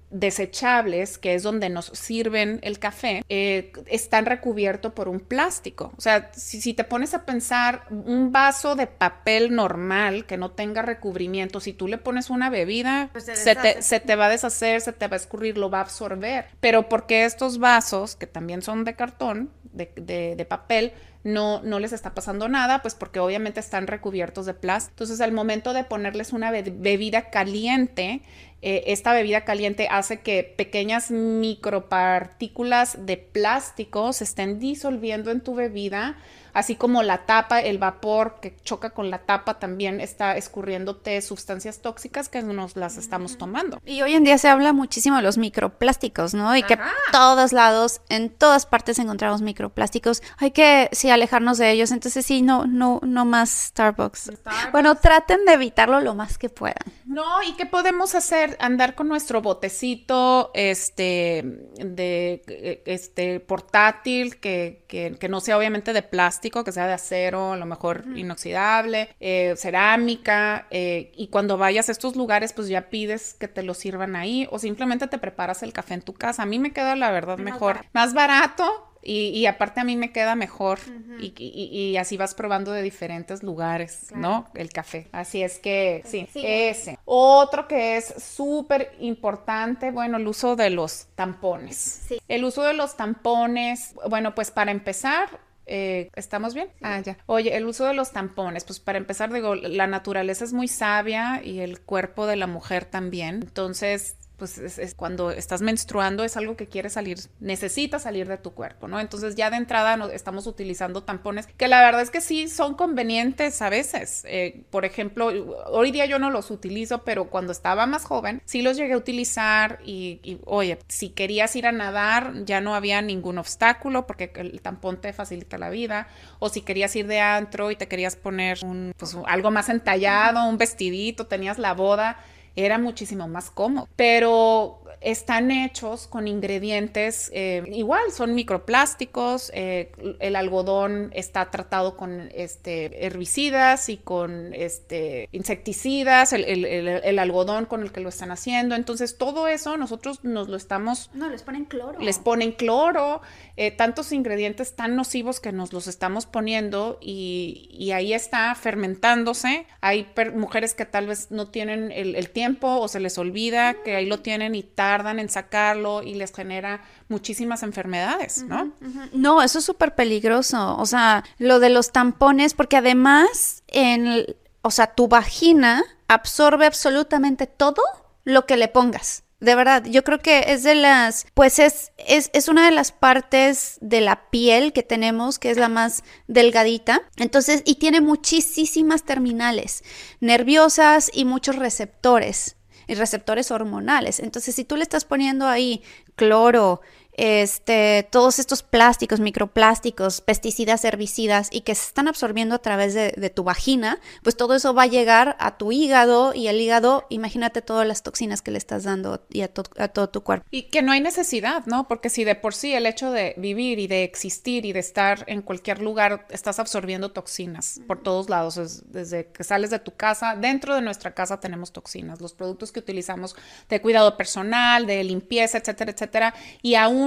desechables, 0.09 1.17
que 1.17 1.35
es 1.35 1.43
donde 1.43 1.69
nos 1.69 1.87
sirven 1.87 2.59
el 2.61 2.79
café, 2.79 3.23
eh, 3.27 3.73
están 3.87 4.25
recubiertos 4.25 4.93
por 4.93 5.09
un 5.09 5.19
plástico. 5.19 5.91
O 5.97 6.01
sea, 6.01 6.31
si, 6.33 6.73
te 6.73 6.83
pones 6.83 7.13
a 7.13 7.25
pensar 7.25 7.83
un 7.89 8.31
vaso 8.31 8.75
de 8.75 8.87
papel 8.87 9.53
normal 9.53 10.25
que 10.25 10.37
no 10.37 10.51
tenga 10.51 10.81
recubrimiento, 10.81 11.59
si 11.59 11.73
tú 11.73 11.87
le 11.87 11.97
pones 11.97 12.29
una 12.29 12.49
bebida, 12.49 13.09
pues 13.11 13.25
se, 13.25 13.99
te, 13.99 14.15
va 14.15 14.27
a 14.27 14.29
deshacer, 14.29 14.81
se 14.81 14.93
te 14.93 15.07
va 15.07 15.15
a 15.15 15.17
escurrir, 15.17 15.57
lo 15.57 15.69
va 15.69 15.79
a 15.79 15.81
absorber. 15.81 16.45
Pero 16.59 16.87
porque 16.87 17.25
estos 17.25 17.57
vasos, 17.57 18.15
que 18.15 18.27
también 18.27 18.61
son 18.61 18.85
de 18.85 18.95
cartón, 18.95 19.51
de, 19.73 20.45
papel, 20.47 20.93
no, 21.23 21.61
no 21.63 21.79
les 21.79 21.93
está 21.93 22.13
pasando 22.13 22.47
nada, 22.47 22.81
pues 22.81 22.95
porque 22.95 23.19
obviamente 23.19 23.59
están 23.59 23.87
recubiertos 23.87 24.45
de 24.45 24.53
plástico. 24.53 24.93
Entonces, 24.93 25.21
al 25.21 25.31
momento 25.31 25.73
de 25.73 25.83
ponerles 25.83 26.33
una 26.33 26.51
bebida 26.51 27.29
caliente, 27.29 28.21
eh, 28.61 28.85
esta 28.87 29.13
bebida 29.13 29.41
caliente 29.41 29.87
hace 29.89 30.21
que 30.21 30.43
pequeñas 30.43 31.11
micropartículas 31.11 33.05
de 33.05 33.17
plástico 33.17 34.13
se 34.13 34.23
estén 34.23 34.59
disolviendo 34.59 35.29
en 35.31 35.41
tu 35.41 35.53
bebida 35.53 36.17
así 36.57 36.75
como 36.75 37.03
la 37.03 37.27
tapa, 37.27 37.61
el 37.61 37.77
vapor 37.77 38.39
que 38.41 38.55
choca 38.63 38.89
con 38.89 39.11
la 39.11 39.19
tapa 39.19 39.59
también 39.59 40.01
está 40.01 40.35
escurriéndote 40.37 41.21
sustancias 41.21 41.83
tóxicas 41.83 42.29
que 42.29 42.41
nos 42.41 42.75
las 42.75 42.97
estamos 42.97 43.37
tomando. 43.37 43.79
Y 43.85 44.01
hoy 44.01 44.15
en 44.15 44.23
día 44.23 44.39
se 44.39 44.47
habla 44.47 44.73
muchísimo 44.73 45.17
de 45.17 45.21
los 45.21 45.37
microplásticos, 45.37 46.33
¿no? 46.33 46.57
Y 46.57 46.63
que 46.63 46.79
todos 47.11 47.53
lados, 47.53 48.01
en 48.09 48.31
todas 48.31 48.65
partes 48.65 48.97
encontramos 48.97 49.43
microplásticos. 49.43 50.23
Hay 50.39 50.49
que 50.49 50.89
sí 50.93 51.11
alejarnos 51.11 51.59
de 51.59 51.69
ellos, 51.69 51.91
entonces 51.91 52.25
sí, 52.25 52.41
no 52.41 52.65
no 52.65 53.01
no 53.03 53.23
más 53.23 53.67
Starbucks. 53.67 54.31
Bueno, 54.71 54.95
traten 54.95 55.45
de 55.45 55.53
evitarlo 55.53 56.01
lo 56.01 56.15
más 56.15 56.39
que 56.39 56.49
puedan. 56.49 56.91
No, 57.05 57.43
¿y 57.43 57.53
qué 57.53 57.67
podemos 57.67 58.15
hacer? 58.15 58.57
Andar 58.59 58.95
con 58.95 59.07
nuestro 59.07 59.43
botecito 59.43 60.49
este 60.55 61.43
de 61.75 62.81
este 62.87 63.39
portátil 63.41 64.39
que, 64.39 64.85
que 64.87 65.29
no 65.29 65.39
sea 65.39 65.55
obviamente 65.59 65.93
de 65.93 66.01
plástico 66.01 66.46
que 66.51 66.71
sea 66.71 66.87
de 66.87 66.93
acero, 66.93 67.53
a 67.53 67.57
lo 67.57 67.65
mejor 67.65 68.03
inoxidable, 68.15 69.15
eh, 69.19 69.53
cerámica, 69.57 70.67
eh, 70.71 71.11
y 71.15 71.27
cuando 71.27 71.57
vayas 71.57 71.89
a 71.89 71.91
estos 71.91 72.15
lugares, 72.15 72.53
pues 72.53 72.67
ya 72.67 72.89
pides 72.89 73.33
que 73.33 73.47
te 73.47 73.63
lo 73.63 73.73
sirvan 73.73 74.15
ahí 74.15 74.47
o 74.51 74.59
simplemente 74.59 75.07
te 75.07 75.17
preparas 75.17 75.63
el 75.63 75.73
café 75.73 75.95
en 75.95 76.01
tu 76.01 76.13
casa. 76.13 76.43
A 76.43 76.45
mí 76.45 76.59
me 76.59 76.71
queda 76.71 76.95
la 76.95 77.11
verdad 77.11 77.37
mejor, 77.37 77.85
más 77.93 78.13
barato 78.13 78.87
y, 79.09 79.45
aparte 79.45 79.79
a 79.79 79.83
mí 79.85 79.95
me 79.95 80.11
queda 80.11 80.35
mejor 80.35 80.79
y, 81.19 81.95
así 81.97 82.17
vas 82.17 82.33
probando 82.33 82.73
de 82.73 82.81
diferentes 82.81 83.41
lugares, 83.41 84.07
¿no? 84.13 84.47
El 84.53 84.69
café. 84.69 85.07
Así 85.13 85.41
es 85.41 85.59
que 85.59 86.03
sí, 86.05 86.27
ese. 86.35 86.99
Otro 87.05 87.69
que 87.69 87.95
es 87.95 88.13
súper 88.21 88.91
importante, 88.99 89.91
bueno, 89.91 90.17
el 90.17 90.27
uso 90.27 90.57
de 90.57 90.71
los 90.71 91.07
tampones. 91.15 92.07
El 92.27 92.43
uso 92.43 92.63
de 92.63 92.73
los 92.73 92.97
tampones, 92.97 93.93
bueno, 94.09 94.35
pues 94.35 94.51
para 94.51 94.71
empezar, 94.71 95.39
eh, 95.67 96.09
¿Estamos 96.15 96.53
bien? 96.53 96.69
Ah, 96.81 96.99
ya. 97.01 97.17
Oye, 97.25 97.55
el 97.55 97.65
uso 97.65 97.85
de 97.85 97.93
los 97.93 98.11
tampones, 98.11 98.63
pues 98.63 98.79
para 98.79 98.97
empezar, 98.97 99.31
digo, 99.31 99.55
la 99.55 99.87
naturaleza 99.87 100.45
es 100.45 100.53
muy 100.53 100.67
sabia 100.67 101.41
y 101.43 101.59
el 101.59 101.81
cuerpo 101.81 102.25
de 102.25 102.37
la 102.37 102.47
mujer 102.47 102.85
también. 102.85 103.35
Entonces, 103.43 104.17
pues 104.37 104.57
es, 104.57 104.93
cuando 104.93 105.31
estás 105.31 105.61
menstruando 105.61 106.23
es 106.23 106.37
algo 106.37 106.55
que 106.55 106.67
quiere 106.67 106.89
salir, 106.89 107.17
necesita 107.39 107.97
salir 107.97 108.27
de 108.27 108.37
tu 108.37 108.51
cuerpo, 108.53 108.87
¿no? 108.87 108.99
Entonces 108.99 109.35
ya 109.35 109.49
de 109.49 109.57
entrada 109.57 109.97
estamos 110.13 110.45
utilizando 110.45 111.03
tampones 111.03 111.47
que 111.47 111.67
la 111.67 111.81
verdad 111.81 112.01
es 112.01 112.11
que 112.11 112.21
sí 112.21 112.47
son 112.47 112.75
convenientes 112.75 113.61
a 113.61 113.69
veces. 113.69 114.23
Eh, 114.27 114.63
por 114.69 114.85
ejemplo, 114.85 115.27
hoy 115.71 115.91
día 115.91 116.05
yo 116.05 116.19
no 116.19 116.29
los 116.29 116.51
utilizo, 116.51 117.03
pero 117.03 117.25
cuando 117.25 117.51
estaba 117.51 117.87
más 117.87 118.05
joven 118.05 118.41
sí 118.45 118.61
los 118.61 118.77
llegué 118.77 118.93
a 118.93 118.97
utilizar 118.97 119.79
y, 119.83 120.39
oye, 120.45 120.77
si 120.87 121.09
querías 121.09 121.55
ir 121.55 121.65
a 121.65 121.71
nadar 121.71 122.45
ya 122.45 122.61
no 122.61 122.75
había 122.75 123.01
ningún 123.01 123.39
obstáculo 123.39 124.05
porque 124.05 124.31
el 124.35 124.61
tampón 124.61 125.01
te 125.01 125.13
facilita 125.13 125.57
la 125.57 125.69
vida 125.69 126.07
o 126.39 126.49
si 126.49 126.61
querías 126.61 126.95
ir 126.95 127.07
de 127.07 127.19
antro 127.19 127.71
y 127.71 127.75
te 127.75 127.87
querías 127.87 128.15
poner 128.15 128.59
un, 128.63 128.93
pues, 128.97 129.17
algo 129.25 129.49
más 129.49 129.69
entallado, 129.69 130.47
un 130.47 130.57
vestidito, 130.57 131.25
tenías 131.25 131.57
la 131.57 131.73
boda 131.73 132.17
era 132.57 132.77
muchísimo 132.77 133.27
más 133.29 133.49
cómodo. 133.51 133.87
Pero 133.95 134.81
están 135.01 135.51
hechos 135.51 136.07
con 136.07 136.27
ingredientes 136.27 137.29
eh, 137.33 137.63
igual, 137.71 138.11
son 138.11 138.35
microplásticos, 138.35 139.51
eh, 139.53 139.91
el 140.19 140.35
algodón 140.35 141.11
está 141.13 141.49
tratado 141.51 141.97
con 141.97 142.29
este, 142.33 143.05
herbicidas 143.05 143.89
y 143.89 143.97
con 143.97 144.53
este, 144.53 145.29
insecticidas, 145.31 146.33
el, 146.33 147.19
algodón 147.19 147.65
con 147.65 147.81
el 147.81 147.91
que 147.91 148.01
lo 148.01 148.09
están 148.09 148.31
haciendo, 148.31 148.75
entonces 148.75 149.17
todo 149.17 149.47
eso 149.47 149.77
nosotros 149.77 150.23
nos 150.23 150.49
lo 150.49 150.57
estamos... 150.57 151.09
No, 151.13 151.29
les 151.29 151.43
ponen 151.43 151.65
cloro. 151.65 151.99
Les 151.99 152.19
ponen 152.19 152.51
cloro, 152.51 153.21
eh, 153.55 153.71
tantos 153.71 154.11
ingredientes 154.11 154.75
tan 154.75 154.95
nocivos 154.95 155.39
que 155.39 155.51
nos 155.51 155.73
los 155.73 155.87
estamos 155.87 156.25
poniendo 156.25 156.97
y, 157.01 157.69
y 157.71 157.91
ahí 157.91 158.13
está 158.13 158.53
fermentándose. 158.55 159.65
Hay 159.81 160.07
mujeres 160.33 160.73
que 160.73 160.85
tal 160.85 161.07
vez 161.07 161.31
no 161.31 161.47
tienen 161.49 161.91
el, 161.91 162.29
tiempo 162.29 162.79
o 162.79 162.87
se 162.87 162.99
les 162.99 163.17
olvida 163.17 163.75
que 163.83 163.95
ahí 163.95 164.05
lo 164.05 164.19
tienen 164.19 164.53
y 164.53 164.63
tal 164.63 164.86
tardan 164.87 165.19
en 165.19 165.27
sacarlo 165.27 166.01
y 166.01 166.13
les 166.13 166.33
genera 166.33 166.79
muchísimas 167.09 167.61
enfermedades, 167.61 168.43
¿no? 168.43 168.71
No, 169.11 169.43
eso 169.43 169.59
es 169.59 169.65
súper 169.65 169.95
peligroso. 169.95 170.77
O 170.77 170.85
sea, 170.85 171.25
lo 171.39 171.59
de 171.59 171.69
los 171.69 171.91
tampones, 171.91 172.53
porque 172.53 172.77
además, 172.77 173.63
en, 173.67 174.25
o 174.61 174.71
sea, 174.71 174.87
tu 174.87 175.09
vagina 175.09 175.83
absorbe 176.07 176.65
absolutamente 176.65 177.47
todo 177.47 177.81
lo 178.23 178.45
que 178.45 178.55
le 178.55 178.69
pongas. 178.69 179.23
De 179.41 179.55
verdad, 179.55 179.83
yo 179.83 180.05
creo 180.05 180.19
que 180.19 180.53
es 180.53 180.63
de 180.63 180.75
las, 180.75 181.27
pues 181.33 181.59
es, 181.59 181.91
es, 181.97 182.29
es, 182.31 182.47
una 182.47 182.63
de 182.63 182.71
las 182.71 182.93
partes 182.93 183.77
de 183.81 183.99
la 183.99 184.29
piel 184.29 184.71
que 184.71 184.83
tenemos, 184.83 185.37
que 185.37 185.51
es 185.51 185.57
la 185.57 185.67
más 185.67 186.05
delgadita. 186.27 187.01
Entonces, 187.17 187.61
y 187.65 187.75
tiene 187.75 187.99
muchísimas 187.99 189.03
terminales 189.03 189.83
nerviosas 190.21 191.11
y 191.13 191.25
muchos 191.25 191.57
receptores 191.57 192.56
receptores 192.95 193.51
hormonales. 193.51 194.19
Entonces, 194.19 194.55
si 194.55 194.63
tú 194.63 194.75
le 194.75 194.83
estás 194.83 195.05
poniendo 195.05 195.47
ahí 195.47 195.83
cloro, 196.15 196.81
este, 197.17 198.07
todos 198.11 198.37
estos 198.37 198.61
plásticos, 198.61 199.19
microplásticos, 199.19 200.21
pesticidas, 200.21 200.85
herbicidas 200.85 201.49
y 201.51 201.61
que 201.61 201.73
se 201.73 201.87
están 201.87 202.07
absorbiendo 202.07 202.55
a 202.55 202.59
través 202.59 202.93
de, 202.93 203.27
tu 203.33 203.43
vagina, 203.43 203.99
pues 204.23 204.37
todo 204.37 204.55
eso 204.55 204.73
va 204.73 204.83
a 204.83 204.87
llegar 204.87 205.35
a 205.39 205.57
tu 205.57 205.71
hígado 205.71 206.33
y 206.33 206.47
el 206.47 206.61
hígado, 206.61 207.05
imagínate 207.09 207.61
todas 207.61 207.85
las 207.85 208.03
toxinas 208.03 208.41
que 208.41 208.51
le 208.51 208.57
estás 208.57 208.83
dando 208.83 209.25
y 209.29 209.41
a, 209.41 209.47
todo 209.49 210.09
tu 210.09 210.23
cuerpo. 210.23 210.45
Y 210.51 210.63
que 210.63 210.81
no 210.81 210.91
hay 210.91 211.01
necesidad, 211.01 211.65
¿no? 211.65 211.87
Porque 211.87 212.09
si 212.09 212.23
de 212.23 212.35
por 212.35 212.53
sí 212.53 212.73
el 212.73 212.85
hecho 212.85 213.11
de 213.11 213.33
vivir 213.37 213.79
y 213.79 213.87
de 213.87 214.03
existir 214.03 214.65
y 214.65 214.71
de 214.71 214.79
estar 214.79 215.25
en 215.27 215.41
cualquier 215.41 215.81
lugar, 215.81 216.27
estás 216.29 216.59
absorbiendo 216.59 217.11
toxinas 217.11 217.81
por 217.87 218.01
todos 218.01 218.29
lados, 218.29 218.83
desde 218.85 219.31
que 219.31 219.43
sales 219.43 219.71
de 219.71 219.79
tu 219.79 219.95
casa, 219.95 220.35
dentro 220.35 220.75
de 220.75 220.81
nuestra 220.81 221.13
casa 221.13 221.39
tenemos 221.39 221.71
toxinas, 221.71 222.21
los 222.21 222.33
productos 222.33 222.71
que 222.71 222.79
utilizamos 222.79 223.35
de 223.69 223.81
cuidado 223.81 224.15
personal, 224.17 224.85
de 224.85 225.03
limpieza, 225.03 225.57
etcétera, 225.57 225.91
etcétera, 225.91 226.33
y 226.61 226.75
aún 226.75 227.06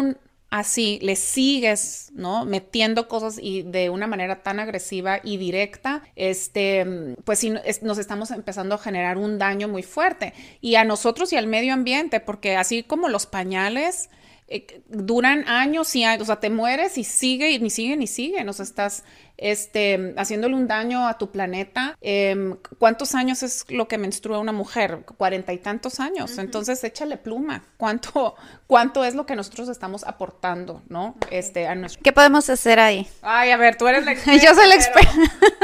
así 0.50 0.98
le 1.02 1.16
sigues, 1.16 2.10
¿no? 2.12 2.44
Metiendo 2.44 3.08
cosas 3.08 3.38
y 3.40 3.62
de 3.62 3.88
una 3.88 4.06
manera 4.06 4.42
tan 4.42 4.58
agresiva 4.58 5.20
y 5.22 5.36
directa, 5.36 6.02
este, 6.16 7.16
pues 7.24 7.46
nos 7.82 7.98
estamos 7.98 8.30
empezando 8.32 8.74
a 8.74 8.78
generar 8.78 9.16
un 9.16 9.38
daño 9.38 9.68
muy 9.68 9.84
fuerte. 9.84 10.34
Y 10.60 10.74
a 10.74 10.84
nosotros 10.84 11.32
y 11.32 11.36
al 11.36 11.46
medio 11.46 11.72
ambiente, 11.72 12.20
porque 12.20 12.56
así 12.56 12.82
como 12.82 13.08
los 13.08 13.26
pañales, 13.26 14.10
eh, 14.48 14.82
duran 14.88 15.48
años 15.48 15.94
y 15.94 16.02
años, 16.02 16.22
o 16.22 16.26
sea, 16.26 16.40
te 16.40 16.50
mueres 16.50 16.98
y 16.98 17.04
sigue 17.04 17.52
y 17.52 17.60
ni 17.60 17.70
sigue 17.70 17.96
ni 17.96 18.08
sigue, 18.08 18.42
nos 18.42 18.58
estás 18.58 19.04
este, 19.40 20.14
haciéndole 20.16 20.54
un 20.54 20.68
daño 20.68 21.08
a 21.08 21.18
tu 21.18 21.30
planeta. 21.30 21.96
Em, 22.00 22.56
¿Cuántos 22.78 23.14
años 23.14 23.42
es 23.42 23.64
lo 23.68 23.88
que 23.88 23.98
menstrua 23.98 24.38
una 24.38 24.52
mujer? 24.52 25.00
Cuarenta 25.16 25.52
y 25.52 25.58
tantos 25.58 25.98
años. 25.98 26.38
Entonces, 26.38 26.84
échale 26.84 27.16
pluma. 27.16 27.64
¿Cuánto, 27.76 28.36
¿Cuánto 28.66 29.04
es 29.04 29.14
lo 29.14 29.26
que 29.26 29.34
nosotros 29.34 29.68
estamos 29.68 30.04
aportando, 30.04 30.82
no? 30.88 31.16
Este, 31.30 31.66
a 31.66 31.76
¿Qué 32.02 32.12
podemos 32.12 32.50
hacer 32.50 32.78
ahí? 32.78 33.08
Ay, 33.22 33.50
a 33.50 33.56
ver, 33.56 33.76
tú 33.76 33.88
eres 33.88 34.04
la 34.04 34.12
experta. 34.12 34.44
Yo 34.44 34.54
soy 34.54 34.68
la 34.68 34.74
experta. 34.74 35.12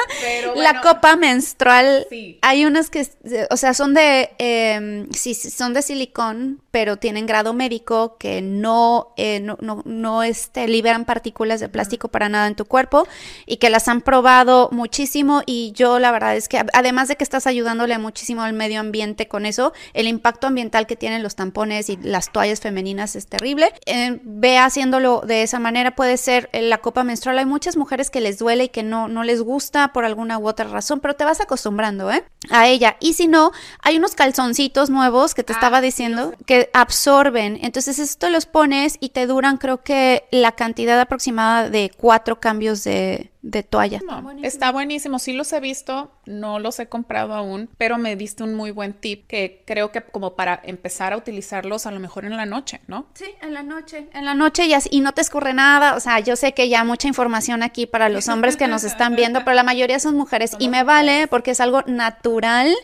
la 0.56 0.80
copa 0.80 1.16
menstrual. 1.16 2.06
Hay 2.40 2.64
unas 2.64 2.88
que, 2.88 3.06
o 3.50 3.56
sea, 3.56 3.74
son 3.74 3.92
de, 3.92 4.30
eh, 4.38 5.06
sí, 5.10 5.34
son 5.34 5.74
de 5.74 5.82
silicón, 5.82 6.62
pero 6.70 6.96
tienen 6.96 7.26
grado 7.26 7.52
médico 7.52 8.16
que 8.18 8.40
no, 8.42 9.12
eh, 9.16 9.40
no, 9.40 9.58
no, 9.60 9.82
no 9.84 10.22
este, 10.22 10.68
liberan 10.68 11.04
partículas 11.04 11.60
de 11.60 11.68
plástico 11.68 12.08
para 12.08 12.28
nada 12.28 12.46
en 12.46 12.54
tu 12.54 12.64
cuerpo 12.64 13.06
y 13.44 13.56
que 13.56 13.65
las 13.70 13.88
han 13.88 14.00
probado 14.00 14.68
muchísimo 14.72 15.42
y 15.46 15.72
yo 15.72 15.98
la 15.98 16.10
verdad 16.10 16.36
es 16.36 16.48
que 16.48 16.62
además 16.72 17.08
de 17.08 17.16
que 17.16 17.24
estás 17.24 17.46
ayudándole 17.46 17.96
muchísimo 17.98 18.42
al 18.42 18.52
medio 18.52 18.80
ambiente 18.80 19.28
con 19.28 19.46
eso, 19.46 19.72
el 19.94 20.08
impacto 20.08 20.46
ambiental 20.46 20.86
que 20.86 20.96
tienen 20.96 21.22
los 21.22 21.36
tampones 21.36 21.88
y 21.88 21.96
las 21.96 22.32
toallas 22.32 22.60
femeninas 22.60 23.16
es 23.16 23.26
terrible. 23.26 23.72
Eh, 23.86 24.20
ve 24.22 24.58
haciéndolo 24.58 25.22
de 25.26 25.42
esa 25.42 25.58
manera, 25.58 25.94
puede 25.94 26.16
ser 26.16 26.48
eh, 26.52 26.62
la 26.62 26.78
copa 26.78 27.04
menstrual. 27.04 27.38
Hay 27.38 27.46
muchas 27.46 27.76
mujeres 27.76 28.10
que 28.10 28.20
les 28.20 28.38
duele 28.38 28.64
y 28.64 28.68
que 28.68 28.82
no, 28.82 29.08
no 29.08 29.24
les 29.24 29.42
gusta 29.42 29.92
por 29.92 30.04
alguna 30.04 30.38
u 30.38 30.48
otra 30.48 30.66
razón, 30.66 31.00
pero 31.00 31.14
te 31.14 31.24
vas 31.24 31.40
acostumbrando 31.40 32.10
¿eh? 32.10 32.24
a 32.50 32.68
ella. 32.68 32.96
Y 33.00 33.14
si 33.14 33.28
no, 33.28 33.52
hay 33.82 33.96
unos 33.96 34.14
calzoncitos 34.14 34.90
nuevos 34.90 35.34
que 35.34 35.44
te 35.44 35.52
ah, 35.52 35.56
estaba 35.56 35.80
diciendo 35.80 36.34
que 36.46 36.70
absorben. 36.72 37.58
Entonces 37.62 37.98
esto 37.98 38.30
los 38.30 38.46
pones 38.46 38.96
y 39.00 39.10
te 39.10 39.26
duran 39.26 39.56
creo 39.56 39.82
que 39.82 40.24
la 40.30 40.52
cantidad 40.52 41.00
aproximada 41.00 41.70
de 41.70 41.90
cuatro 41.96 42.40
cambios 42.40 42.84
de, 42.84 43.30
de 43.46 43.62
toalla. 43.62 44.00
está 44.42 44.72
buenísimo, 44.72 45.18
sí 45.18 45.32
los 45.32 45.52
he 45.52 45.60
visto, 45.60 46.10
no 46.26 46.58
los 46.58 46.78
he 46.78 46.86
comprado 46.86 47.34
aún, 47.34 47.68
pero 47.78 47.98
me 47.98 48.16
diste 48.16 48.42
un 48.42 48.54
muy 48.54 48.70
buen 48.70 48.92
tip 48.92 49.26
que 49.26 49.62
creo 49.66 49.92
que 49.92 50.02
como 50.02 50.34
para 50.34 50.60
empezar 50.64 51.12
a 51.12 51.16
utilizarlos 51.16 51.86
a 51.86 51.90
lo 51.90 52.00
mejor 52.00 52.24
en 52.24 52.36
la 52.36 52.46
noche, 52.46 52.80
¿no? 52.86 53.06
Sí, 53.14 53.26
en 53.42 53.54
la 53.54 53.62
noche, 53.62 54.08
en 54.12 54.24
la 54.24 54.34
noche 54.34 54.66
y, 54.66 54.74
y 54.90 55.00
no 55.00 55.12
te 55.12 55.20
escurre 55.20 55.54
nada, 55.54 55.94
o 55.94 56.00
sea, 56.00 56.20
yo 56.20 56.36
sé 56.36 56.52
que 56.52 56.68
ya 56.68 56.84
mucha 56.84 57.08
información 57.08 57.62
aquí 57.62 57.86
para 57.86 58.08
los 58.08 58.28
hombres 58.28 58.56
que 58.56 58.66
nos 58.66 58.84
están 58.84 59.16
viendo, 59.16 59.40
pero 59.40 59.54
la 59.54 59.62
mayoría 59.62 59.98
son 59.98 60.16
mujeres 60.16 60.52
y 60.58 60.68
me 60.68 60.84
vale 60.84 61.26
porque 61.28 61.52
es 61.52 61.60
algo 61.60 61.82
natural 61.86 62.74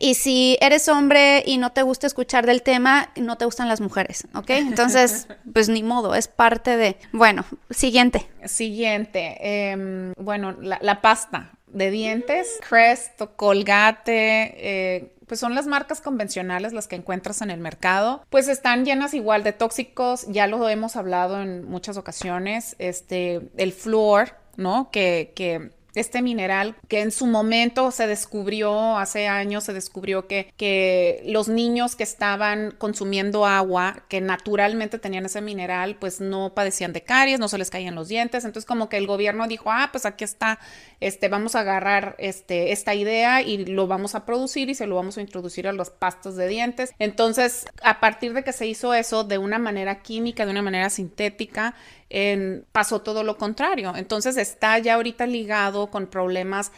y 0.00 0.14
si 0.14 0.58
eres 0.60 0.88
hombre 0.88 1.42
y 1.46 1.58
no 1.58 1.70
te 1.72 1.82
gusta 1.82 2.06
escuchar 2.06 2.46
del 2.46 2.62
tema, 2.62 3.10
no 3.16 3.36
te 3.36 3.44
gustan 3.44 3.68
las 3.68 3.80
mujeres, 3.80 4.26
¿ok? 4.34 4.50
Entonces, 4.50 5.28
pues 5.52 5.68
ni 5.68 5.82
modo, 5.82 6.14
es 6.14 6.28
parte 6.28 6.76
de... 6.76 6.96
Bueno, 7.12 7.44
siguiente. 7.70 8.28
Siguiente. 8.44 9.38
Eh, 9.40 10.12
bueno, 10.16 10.56
la, 10.60 11.00
pasta 11.00 11.52
de 11.72 11.90
dientes, 11.90 12.58
Crest, 12.68 13.20
Colgate, 13.36 14.54
eh, 14.56 15.12
pues 15.26 15.40
son 15.40 15.54
las 15.54 15.66
marcas 15.66 16.00
convencionales 16.00 16.72
las 16.72 16.88
que 16.88 16.96
encuentras 16.96 17.40
en 17.42 17.50
el 17.50 17.58
mercado, 17.60 18.24
pues 18.28 18.48
están 18.48 18.84
llenas 18.84 19.14
igual 19.14 19.42
de 19.44 19.52
tóxicos, 19.52 20.26
ya 20.28 20.46
lo 20.46 20.68
hemos 20.68 20.96
hablado 20.96 21.40
en 21.40 21.64
muchas 21.64 21.96
ocasiones, 21.96 22.76
este, 22.78 23.40
el 23.56 23.72
flúor, 23.72 24.36
¿no? 24.56 24.90
Que, 24.90 25.32
que 25.34 25.70
este 25.94 26.22
mineral 26.22 26.76
que 26.88 27.00
en 27.00 27.10
su 27.10 27.26
momento 27.26 27.90
se 27.90 28.06
descubrió, 28.06 28.96
hace 28.98 29.28
años 29.28 29.64
se 29.64 29.72
descubrió 29.72 30.26
que, 30.26 30.52
que 30.56 31.22
los 31.26 31.48
niños 31.48 31.96
que 31.96 32.02
estaban 32.02 32.74
consumiendo 32.78 33.46
agua, 33.46 34.04
que 34.08 34.20
naturalmente 34.20 34.98
tenían 34.98 35.26
ese 35.26 35.40
mineral, 35.40 35.96
pues 35.96 36.20
no 36.20 36.54
padecían 36.54 36.92
de 36.92 37.02
caries, 37.02 37.38
no 37.38 37.48
se 37.48 37.58
les 37.58 37.70
caían 37.70 37.94
los 37.94 38.08
dientes. 38.08 38.44
Entonces 38.44 38.66
como 38.66 38.88
que 38.88 38.96
el 38.96 39.06
gobierno 39.06 39.46
dijo, 39.46 39.70
ah, 39.70 39.88
pues 39.92 40.06
aquí 40.06 40.24
está, 40.24 40.58
este, 41.00 41.28
vamos 41.28 41.54
a 41.54 41.60
agarrar 41.60 42.16
este, 42.18 42.72
esta 42.72 42.94
idea 42.94 43.42
y 43.42 43.66
lo 43.66 43.86
vamos 43.86 44.14
a 44.14 44.24
producir 44.24 44.70
y 44.70 44.74
se 44.74 44.86
lo 44.86 44.96
vamos 44.96 45.18
a 45.18 45.20
introducir 45.20 45.68
a 45.68 45.72
las 45.72 45.90
pastas 45.90 46.36
de 46.36 46.48
dientes. 46.48 46.92
Entonces, 46.98 47.66
a 47.82 48.00
partir 48.00 48.32
de 48.32 48.44
que 48.44 48.52
se 48.52 48.66
hizo 48.66 48.94
eso 48.94 49.24
de 49.24 49.38
una 49.38 49.58
manera 49.58 50.02
química, 50.02 50.44
de 50.44 50.52
una 50.52 50.62
manera 50.62 50.90
sintética, 50.90 51.74
pasó 52.72 53.00
todo 53.00 53.24
lo 53.24 53.36
contrario. 53.36 53.92
Entonces 53.96 54.36
está 54.36 54.78
ya 54.78 54.94
ahorita 54.94 55.26
ligado 55.26 55.90
con 55.90 56.06
problemas 56.06 56.72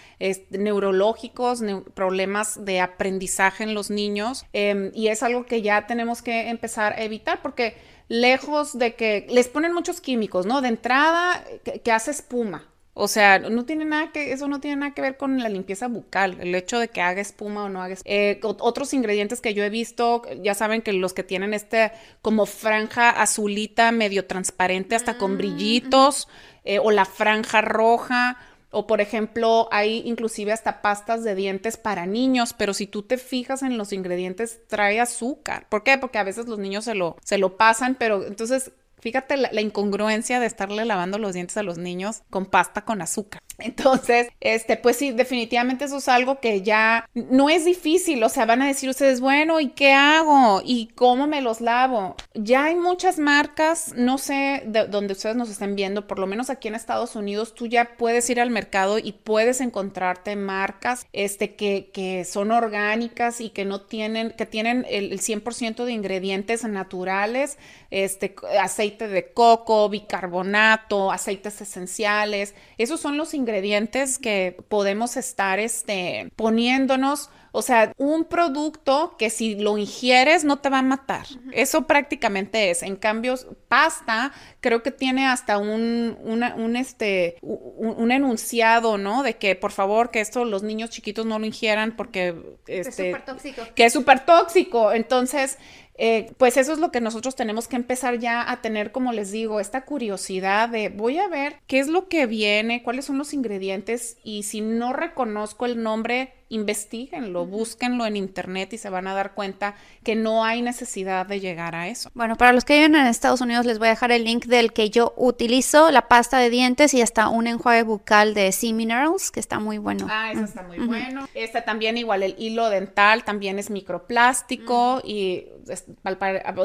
neurológicos, 0.51 1.63
problemas 1.95 2.65
de 2.65 2.81
aprendizaje 2.81 3.65
en 3.65 3.75
los 3.75 3.91
niños 3.91 4.45
em, 4.53 4.91
y 4.95 5.09
es 5.09 5.23
algo 5.23 5.47
que 5.47 5.63
ya 5.63 5.87
tenemos 5.87 6.23
que 6.23 6.49
empezar 6.49 6.93
a 6.93 7.03
evitar 7.03 7.43
porque 7.43 7.77
lejos 8.09 8.79
de 8.79 8.95
que 8.95 9.27
les 9.31 9.49
ponen 9.49 9.73
muchos 9.73 10.01
químicos, 10.01 10.47
¿no? 10.47 10.61
De 10.61 10.69
entrada 10.69 11.45
que 11.83 11.93
hace 11.93 12.11
espuma. 12.11 12.69
O 12.97 13.09
sea, 13.09 13.41
no 13.41 13.65
tiene 13.65 13.85
nada 13.85 14.13
que, 14.13 14.33
eso 14.33 14.47
no 14.47 14.61
tiene 14.61 14.77
nada 14.77 14.95
que 14.95 15.03
ver 15.03 15.17
con 15.17 15.43
la 15.43 15.49
limpieza 15.49 15.89
bucal, 15.89 16.39
el 16.41 16.55
hecho 16.55 16.79
de 16.79 16.87
que 16.89 17.01
haga 17.01 17.21
espuma 17.21 17.65
o 17.65 17.69
no 17.69 17.83
haga 17.83 17.97
eh, 18.05 18.39
otros 18.43 18.95
ingredientes 18.95 19.41
que 19.41 19.53
yo 19.53 19.65
he 19.65 19.71
visto, 19.71 20.23
ya 20.41 20.55
saben 20.55 20.81
que 20.81 20.93
los 20.93 21.13
que 21.13 21.25
tienen 21.25 21.55
este 21.55 21.91
como 22.23 22.47
franja 22.47 23.11
azulita 23.11 23.91
medio 23.91 24.27
transparente 24.27 24.95
hasta 24.95 25.19
con 25.19 25.35
mm, 25.35 25.39
brillitos, 25.39 26.29
eh, 26.65 26.79
o 26.79 26.93
la 26.93 27.05
franja 27.05 27.63
roja, 27.63 28.39
o 28.71 28.87
por 28.87 29.01
ejemplo, 29.01 29.69
hay 29.73 30.03
inclusive 30.05 30.53
hasta 30.53 30.81
pastas 30.81 31.25
de 31.25 31.35
dientes 31.35 31.77
para 31.77 32.07
niños, 32.07 32.55
pero 32.57 32.75
si 32.75 32.87
tú 32.87 33.03
te 33.03 33.19
fijas 33.19 33.63
en 33.63 33.77
los 33.77 33.93
ingredientes, 33.93 34.61
trae 34.69 35.01
azúcar. 35.01 35.67
¿Por 35.69 35.83
qué? 35.83 35.99
Porque 35.99 36.19
a 36.19 36.25
veces 36.25 36.47
los 36.47 36.59
niños 36.59 36.85
se 36.85 36.95
lo, 36.95 37.17
se 37.23 37.39
lo 37.39 37.57
pasan, 37.57 37.97
pero 37.97 38.25
entonces 38.25 38.73
Fíjate 39.05 39.37
la, 39.37 39.61
incongruencia 39.61 40.41
de 40.41 40.47
estarle 40.47 40.87
lavando 40.87 41.19
los 41.19 41.35
dientes 41.35 41.59
a 41.59 41.63
los 41.63 41.77
niños 41.77 42.23
con 42.31 42.47
pasta 42.47 42.87
con 42.87 43.03
azúcar. 43.03 43.43
Entonces, 43.59 44.29
este, 44.41 44.79
pues 44.79 44.97
sí, 44.97 45.13
definitivamente 45.13 45.85
eso 45.85 45.99
es 45.99 46.09
algo 46.09 46.41
que 46.41 46.63
ya 46.63 47.07
no 47.13 47.51
es 47.51 47.67
difícil. 47.67 48.25
O 48.25 48.31
sea, 48.31 48.47
van 48.47 48.63
a 48.63 48.67
decir 48.67 48.89
ustedes, 48.89 49.21
bueno, 49.21 49.61
¿y 49.61 49.69
qué 49.69 49.93
hago? 49.93 50.63
¿Y 50.65 50.87
cómo 50.95 51.27
me 51.27 51.43
los 51.43 51.61
lavo? 51.61 52.17
Ya 52.33 52.65
hay 52.65 52.77
muchas 52.77 53.19
marcas, 53.19 53.93
no 53.95 54.17
sé 54.17 54.63
de 54.65 54.87
dónde 54.87 55.13
ustedes 55.13 55.37
nos 55.37 55.51
estén 55.51 55.77
viendo, 55.77 56.07
por 56.07 56.19
lo 56.19 56.27
menos 56.27 56.49
aquí 56.49 56.69
en 56.69 56.75
Estados 56.75 57.15
Unidos, 57.15 57.55
tú 57.55 57.67
ya 57.67 57.97
puedes 57.99 58.29
ir 58.31 58.41
al 58.41 58.49
mercado 58.49 58.99
y 58.99 59.13
puedes 59.13 59.61
encontrarte 59.61 60.35
marcas 60.35 61.07
este, 61.13 61.57
que, 61.57 61.91
que 61.93 62.25
son 62.25 62.53
orgánicas 62.53 63.43
y 63.43 63.51
que 63.51 63.67
no 63.67 63.83
tienen, 63.83 64.31
que 64.31 64.47
tienen 64.47 64.87
el, 64.89 65.13
el 65.13 65.21
100% 65.21 65.85
de 65.85 65.93
ingredientes 65.93 66.65
naturales, 66.65 67.59
este, 67.91 68.35
aceite 68.61 68.94
de 68.99 69.33
coco, 69.33 69.89
bicarbonato, 69.89 71.11
aceites 71.11 71.61
esenciales. 71.61 72.55
Esos 72.79 73.01
son 73.01 73.17
los 73.17 73.35
ingredientes 73.35 74.19
que 74.19 74.57
podemos 74.69 75.17
estar 75.17 75.59
este, 75.59 76.31
poniéndonos. 76.37 77.31
O 77.57 77.63
sea, 77.63 77.93
un 77.99 78.25
producto 78.25 79.15
que 79.17 79.31
si 79.31 79.55
lo 79.55 79.79
ingieres 79.79 80.43
no 80.43 80.59
te 80.59 80.71
va 80.71 80.81
a 80.81 80.83
matar. 80.83 81.25
Eso 81.53 81.87
prácticamente 81.87 82.71
es. 82.71 82.83
En 82.83 82.97
cambio, 82.97 83.37
pasta 83.69 84.33
creo 84.61 84.83
que 84.83 84.91
tiene 84.91 85.29
hasta 85.29 85.59
un, 85.59 86.19
un, 86.25 86.75
este, 86.75 87.37
un, 87.43 88.11
enunciado, 88.11 88.99
¿no? 88.99 89.23
De 89.23 89.37
que 89.37 89.55
por 89.55 89.71
favor 89.71 90.11
que 90.11 90.21
esto 90.21 90.45
los 90.45 90.65
niños 90.65 90.91
chiquitos 90.91 91.27
no 91.27 91.39
lo 91.39 91.47
ingieran 91.47 91.95
porque 91.95 92.35
este, 92.67 92.89
es 92.89 92.97
súper 92.97 93.25
tóxico. 93.25 93.63
Que 93.77 93.85
es 93.85 93.93
súper 93.93 94.25
tóxico. 94.27 94.93
Entonces, 94.93 95.59
eh, 95.97 96.33
pues 96.39 96.57
eso 96.57 96.73
es 96.73 96.79
lo 96.79 96.91
que 96.91 97.01
nosotros 97.01 97.37
tenemos 97.37 97.69
que 97.69 97.77
empezar 97.77 98.19
ya 98.19 98.51
a 98.51 98.61
tener, 98.61 98.91
como 98.91 99.13
les 99.13 99.31
digo, 99.31 99.61
esta 99.61 99.85
curiosidad 99.85 100.69
de 100.69 100.89
voy 100.89 101.19
a 101.19 101.29
ver 101.29 101.61
qué 101.67 101.79
es 101.79 101.89
lo 101.89 102.09
que 102.09 102.27
viene, 102.27 102.83
cuáles 102.83 103.05
son 103.05 103.19
los 103.19 103.33
ingredientes 103.33 104.17
y 104.25 104.43
si 104.43 104.61
no 104.61 104.93
reconozco 104.93 105.67
el 105.67 105.83
nombre, 105.83 106.33
investiguenlo, 106.49 107.47
búsquenlo 107.47 108.07
en 108.07 108.17
internet 108.17 108.73
y 108.73 108.79
se 108.79 108.91
van 108.91 109.07
a 109.07 109.15
dar 109.15 109.35
cuenta 109.35 109.77
que 110.03 110.15
no 110.15 110.45
hay 110.45 110.63
necesidad 110.63 111.27
de 111.27 111.41
llegar 111.41 111.75
a 111.75 111.89
eso. 111.89 112.11
Bueno, 112.15 112.37
para 112.37 112.53
los 112.53 112.65
que 112.65 112.75
viven 112.75 112.97
en 112.97 113.07
Estados 113.07 113.41
Unidos 113.41 113.65
les 113.65 113.79
voy 113.79 113.89
a 113.89 113.91
dejar 113.91 114.13
el 114.13 114.25
link 114.25 114.47
del 114.47 114.73
que 114.73 114.91
yo 114.91 115.15
utilizo, 115.17 115.91
la 115.91 116.09
pasta 116.09 116.39
de 116.39 116.51
dientes 116.51 116.93
y 116.95 117.03
hasta 117.03 117.29
un 117.29 117.47
enjuague 117.47 117.83
bucal 117.83 118.35
de 118.35 118.51
Sea 118.53 118.73
Minerals, 118.73 119.31
que 119.31 119.41
está 119.41 119.59
muy 119.61 119.79
bueno. 119.79 120.07
Ah, 120.11 120.33
eso 120.33 120.45
está 120.45 120.63
muy 120.63 120.79
bueno. 120.79 121.29
Este 121.35 121.63
también 121.63 121.97
igual 121.99 122.23
el 122.23 122.35
hilo 122.39 122.69
dental 122.69 123.25
también 123.25 123.59
es 123.59 123.71
microplástico 123.71 125.01
y 125.05 125.47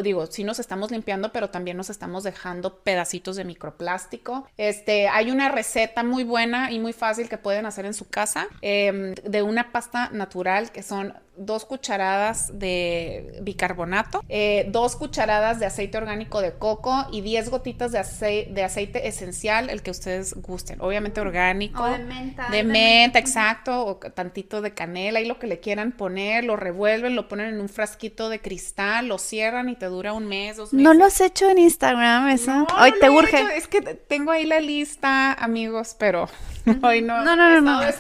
digo, 0.04 0.26
sí 0.28 0.44
nos 0.44 0.60
estamos 0.60 0.92
limpiando, 0.92 1.32
pero 1.32 1.50
también 1.50 1.78
nos 1.78 1.90
estamos 1.90 2.24
dejando 2.24 2.80
pedacitos 2.80 3.36
de 3.36 3.46
microplástico. 3.46 4.48
Este, 4.58 5.08
hay 5.08 5.32
una 5.32 5.50
receta 5.50 6.04
muy 6.04 6.24
buena 6.24 6.72
y 6.72 6.80
muy 6.80 6.94
fácil 6.94 7.30
que 7.30 7.38
pueden 7.38 7.66
hacer 7.66 7.86
en 7.86 7.94
su 7.94 8.10
casa 8.10 8.48
em, 8.62 9.14
de 9.16 9.42
una 9.42 9.72
pasta 9.72 10.10
natural 10.10 10.72
que 10.72 10.84
son 10.84 11.14
dos 11.40 11.66
cucharadas 11.66 12.60
de 12.60 13.40
bicarbonato, 13.42 14.24
eh, 14.30 14.68
dos 14.70 14.96
cucharadas 14.96 15.60
de 15.60 15.66
aceite 15.66 15.98
orgánico 15.98 16.42
de 16.42 16.54
coco 16.54 17.08
y 17.12 17.22
10 17.22 17.50
gotitas 17.50 17.92
de, 17.92 18.00
aceite, 18.00 18.54
de 18.54 18.64
aceite 18.64 19.08
esencial, 19.08 19.70
el 19.70 19.82
que 19.82 19.92
ustedes 19.92 20.34
gusten. 20.36 20.82
Obviamente 20.82 21.22
orgánico. 21.22 21.84
O 21.84 21.88
de 21.90 22.00
menta. 22.00 22.50
De 22.50 22.64
menta, 22.64 23.20
exacto, 23.20 23.86
o 23.86 23.96
tantito 23.96 24.62
de 24.62 24.74
canela 24.74 25.22
y 25.22 25.26
lo 25.26 25.40
que 25.40 25.48
le 25.48 25.60
quieran 25.60 25.94
poner, 25.94 26.44
lo 26.44 26.56
revuelven, 26.56 27.16
lo 27.16 27.28
ponen 27.28 27.54
en 27.54 27.62
un 27.62 27.70
frasquito 27.70 28.30
de 28.30 28.40
cristal, 28.42 29.08
lo 29.08 29.18
cierran 29.18 29.70
y 29.70 29.76
te 29.76 29.86
dura 29.86 30.14
un 30.14 30.28
mes, 30.28 30.58
dos 30.58 30.74
meses. 30.74 30.84
¿No 30.84 30.94
lo 30.94 31.06
has 31.06 31.22
hecho 31.22 31.50
en 31.50 31.58
Instagram 31.58 32.30
eso? 32.30 32.68
Hoy 32.80 32.94
te 33.00 33.10
urge. 33.10 33.40
Es 33.56 33.68
que 33.68 33.82
tengo 33.82 34.32
ahí 34.32 34.46
la 34.46 34.60
lista, 34.60 35.34
amigos, 35.34 35.96
pero 35.98 36.28
hoy 36.84 37.02
no. 37.02 37.24
No, 37.24 37.36
no, 37.36 37.62
no. 37.62 37.62
no. 37.62 37.92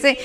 Sí. 0.00 0.16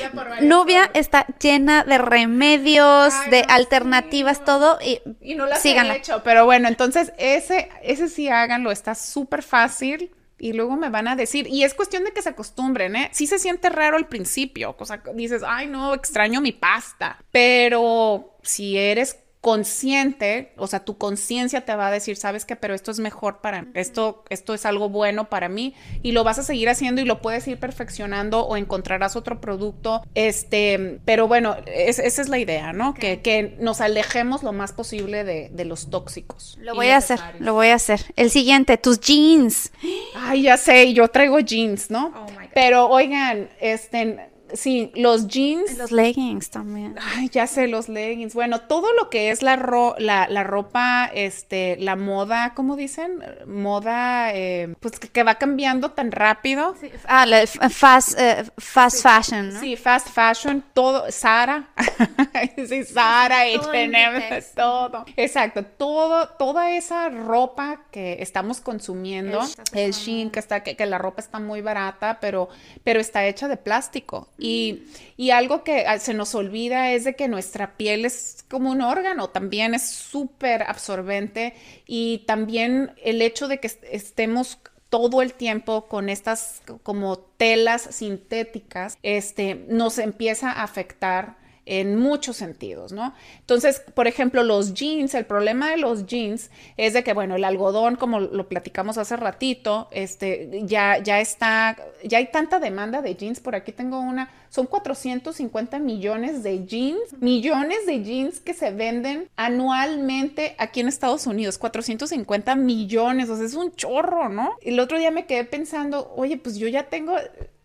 Nubia 0.42 0.90
está 0.94 1.26
llena 1.40 1.84
de 1.84 1.98
remedios, 1.98 2.49
de 2.58 3.46
alternativas, 3.48 4.44
todo. 4.44 4.80
Y, 4.82 5.02
y 5.22 5.36
no 5.36 5.46
las 5.46 5.64
he 5.66 5.96
hecho, 5.96 6.22
pero 6.24 6.46
bueno, 6.46 6.68
entonces 6.68 7.14
ese, 7.18 7.70
ese 7.84 8.10
sí 8.10 8.30
háganlo, 8.30 8.72
está 8.72 8.96
súper 8.96 9.44
fácil 9.44 10.12
y 10.40 10.54
luego 10.54 10.78
me 10.78 10.90
van 10.90 11.08
a 11.08 11.16
decir, 11.16 11.48
y 11.48 11.64
es 11.64 11.74
cuestión 11.74 12.06
de 12.06 12.12
que 12.12 12.22
se 12.22 12.30
acostumbren, 12.30 12.96
¿eh? 12.96 13.10
Sí 13.12 13.28
se 13.28 13.40
siente 13.40 13.70
raro 13.70 13.98
al 13.98 14.08
principio, 14.08 14.76
cosa 14.78 15.02
dices, 15.14 15.44
ay 15.46 15.68
no, 15.68 15.94
extraño 15.94 16.42
mi 16.42 16.54
pasta, 16.54 17.20
pero 17.32 18.38
si 18.42 18.78
eres 18.78 19.20
consciente, 19.42 20.52
o 20.58 20.68
sea, 20.68 20.84
tu 20.84 20.98
conciencia 20.98 21.62
te 21.62 21.74
va 21.74 21.88
a 21.88 21.92
decir, 21.92 22.18
sabes 22.18 22.46
que, 22.46 22.58
pero 22.58 22.74
esto 22.74 22.92
es 22.92 23.00
mejor 23.00 23.40
para 23.40 23.62
mí, 23.62 23.70
esto, 23.74 24.24
esto 24.30 24.54
es 24.54 24.66
algo 24.66 24.90
bueno 24.90 25.30
para 25.30 25.48
mí 25.48 25.74
y 26.04 26.12
lo 26.12 26.26
vas 26.26 26.40
a 26.40 26.44
seguir 26.44 26.68
haciendo 26.68 27.02
y 27.02 27.06
lo 27.06 27.22
puedes 27.22 27.48
ir 27.48 27.58
perfeccionando 27.58 28.46
o 28.46 28.58
encontrarás 28.58 29.16
otro 29.16 29.40
producto, 29.40 30.04
este, 30.14 31.00
pero 31.06 31.28
bueno, 31.28 31.56
esa 31.68 32.04
es 32.04 32.28
la 32.28 32.38
idea, 32.38 32.74
¿no? 32.74 32.94
Que, 32.94 33.22
que, 33.22 33.56
nos 33.60 33.82
alejemos 33.82 34.44
lo 34.44 34.52
más 34.52 34.74
posible 34.74 35.24
de, 35.24 35.50
de 35.52 35.66
los 35.66 35.90
tóxicos. 35.90 36.58
Lo 36.62 36.76
voy 36.76 36.90
a 36.90 36.98
hacer, 36.98 37.20
lo 37.40 37.54
voy 37.54 37.68
a 37.68 37.76
hacer. 37.76 38.02
El 38.16 38.30
siguiente, 38.30 38.78
tus 38.78 39.00
jeans. 39.00 39.72
Ay, 40.16 40.44
ya 40.44 40.58
sé, 40.58 40.94
yo 40.94 41.08
traigo 41.08 41.40
jeans, 41.40 41.90
¿no? 41.90 42.14
Oh 42.16 42.28
pero 42.54 42.88
oigan, 42.90 43.50
este, 43.60 44.29
Sí, 44.54 44.92
los 44.96 45.28
jeans. 45.28 45.78
Los 45.78 45.92
leggings 45.92 46.50
también. 46.50 46.96
Ay, 47.16 47.30
ya 47.30 47.48
sé, 47.48 47.68
los 47.68 47.90
leggings. 47.90 48.34
Bueno, 48.34 48.62
todo 48.62 48.94
lo 48.94 49.10
que 49.10 49.32
es 49.32 49.42
la, 49.42 49.56
la, 49.98 50.44
ropa, 50.44 51.10
este, 51.14 51.78
la 51.80 51.96
moda, 51.96 52.54
¿cómo 52.56 52.76
dicen? 52.76 53.24
Moda, 53.46 54.34
eh, 54.34 54.76
pues 54.80 55.00
que, 55.00 55.24
va 55.24 55.36
cambiando 55.36 55.92
tan 55.92 56.12
rápido. 56.12 56.76
Ah, 57.06 57.26
la 57.26 57.46
fast, 57.48 58.20
eh, 58.20 58.46
fast 58.58 59.04
fashion, 59.04 59.54
¿no? 59.54 59.60
Sí, 59.60 59.76
fast 59.76 60.10
fashion, 60.10 60.64
todo, 60.74 61.12
Sara. 61.12 61.70
sí, 62.68 62.84
Sara, 62.84 63.42
H&M, 63.42 64.42
todo. 64.56 65.06
Exacto, 65.16 65.64
todo, 65.64 66.30
toda 66.30 66.72
esa 66.72 67.10
ropa 67.10 67.84
que 67.92 68.18
estamos 68.22 68.62
consumiendo, 68.62 69.42
el, 69.74 69.92
Shein, 69.92 70.32
que 70.32 70.40
está, 70.40 70.64
que, 70.64 70.76
que 70.76 70.86
la 70.86 70.98
ropa 70.98 71.22
está 71.22 71.40
muy 71.40 71.62
barata, 71.62 72.20
pero, 72.20 72.50
pero 72.84 73.00
está 73.00 73.26
hecha 73.26 73.48
de 73.48 73.58
plástico. 73.58 74.30
Y, 74.40 74.84
algo 75.32 75.64
que 75.64 75.86
ah, 75.86 76.00
se 76.00 76.14
nos 76.14 76.34
olvida 76.34 76.92
es 76.92 77.04
de 77.04 77.16
que 77.16 77.28
nuestra 77.28 77.76
piel 77.78 78.06
es 78.06 78.46
como 78.50 78.72
un 78.72 78.82
órgano, 78.82 79.30
también 79.30 79.74
es 79.74 79.88
súper 79.90 80.64
absorbente 80.64 81.54
y 81.86 82.20
también 82.26 82.94
el 83.04 83.22
hecho 83.22 83.48
de 83.48 83.60
que 83.60 83.70
estemos 83.92 84.60
todo 84.90 85.22
el 85.22 85.34
tiempo 85.34 85.88
con 85.88 86.10
estas 86.10 86.62
como 86.84 87.18
telas 87.20 87.82
sintéticas, 87.92 88.98
este, 89.04 89.66
nos 89.68 90.00
empieza 90.00 90.52
a 90.52 90.64
afectar 90.64 91.39
en 91.70 91.96
muchos 91.96 92.36
sentidos, 92.36 92.92
¿no? 92.92 93.14
Entonces, 93.42 93.84
por 93.94 94.08
ejemplo, 94.08 94.42
los 94.42 94.74
jeans, 94.74 95.14
el 95.14 95.26
problema 95.26 95.70
de 95.70 95.78
los 95.78 96.08
jeans 96.08 96.50
es 96.78 96.94
de 96.94 97.04
que, 97.04 97.14
bueno, 97.14 97.36
el 97.36 97.44
algodón, 97.44 97.96
como 97.96 98.20
lo 98.20 98.50
platicamos 98.50 98.98
hace 98.98 99.16
ratito, 99.16 99.88
este, 99.92 100.64
ya, 100.64 100.98
ya 100.98 101.22
está, 101.22 101.78
ya 102.04 102.18
hay 102.18 102.32
tanta 102.32 102.60
demanda 102.60 103.04
de 103.04 103.16
jeans, 103.16 103.40
por 103.40 103.54
aquí 103.54 103.72
tengo 103.72 104.00
una, 104.00 104.32
son 104.50 104.66
450 104.66 105.78
millones 105.78 106.42
de 106.42 106.66
jeans, 106.66 107.14
millones 107.20 107.86
de 107.86 108.04
jeans 108.04 108.40
que 108.40 108.56
se 108.56 108.72
venden 108.72 109.30
anualmente 109.36 110.56
aquí 110.58 110.80
en 110.80 110.88
Estados 110.88 111.28
Unidos, 111.28 111.60
450 111.60 112.56
millones, 112.56 113.30
o 113.30 113.38
sea, 113.38 113.46
es 113.46 113.54
un 113.54 113.76
chorro, 113.76 114.28
¿no? 114.30 114.56
El 114.62 114.80
otro 114.80 114.98
día 114.98 115.12
me 115.12 115.28
quedé 115.28 115.44
pensando, 115.44 116.12
oye, 116.16 116.38
pues 116.38 116.58
yo 116.58 116.68
ya 116.68 116.90
tengo 116.90 117.14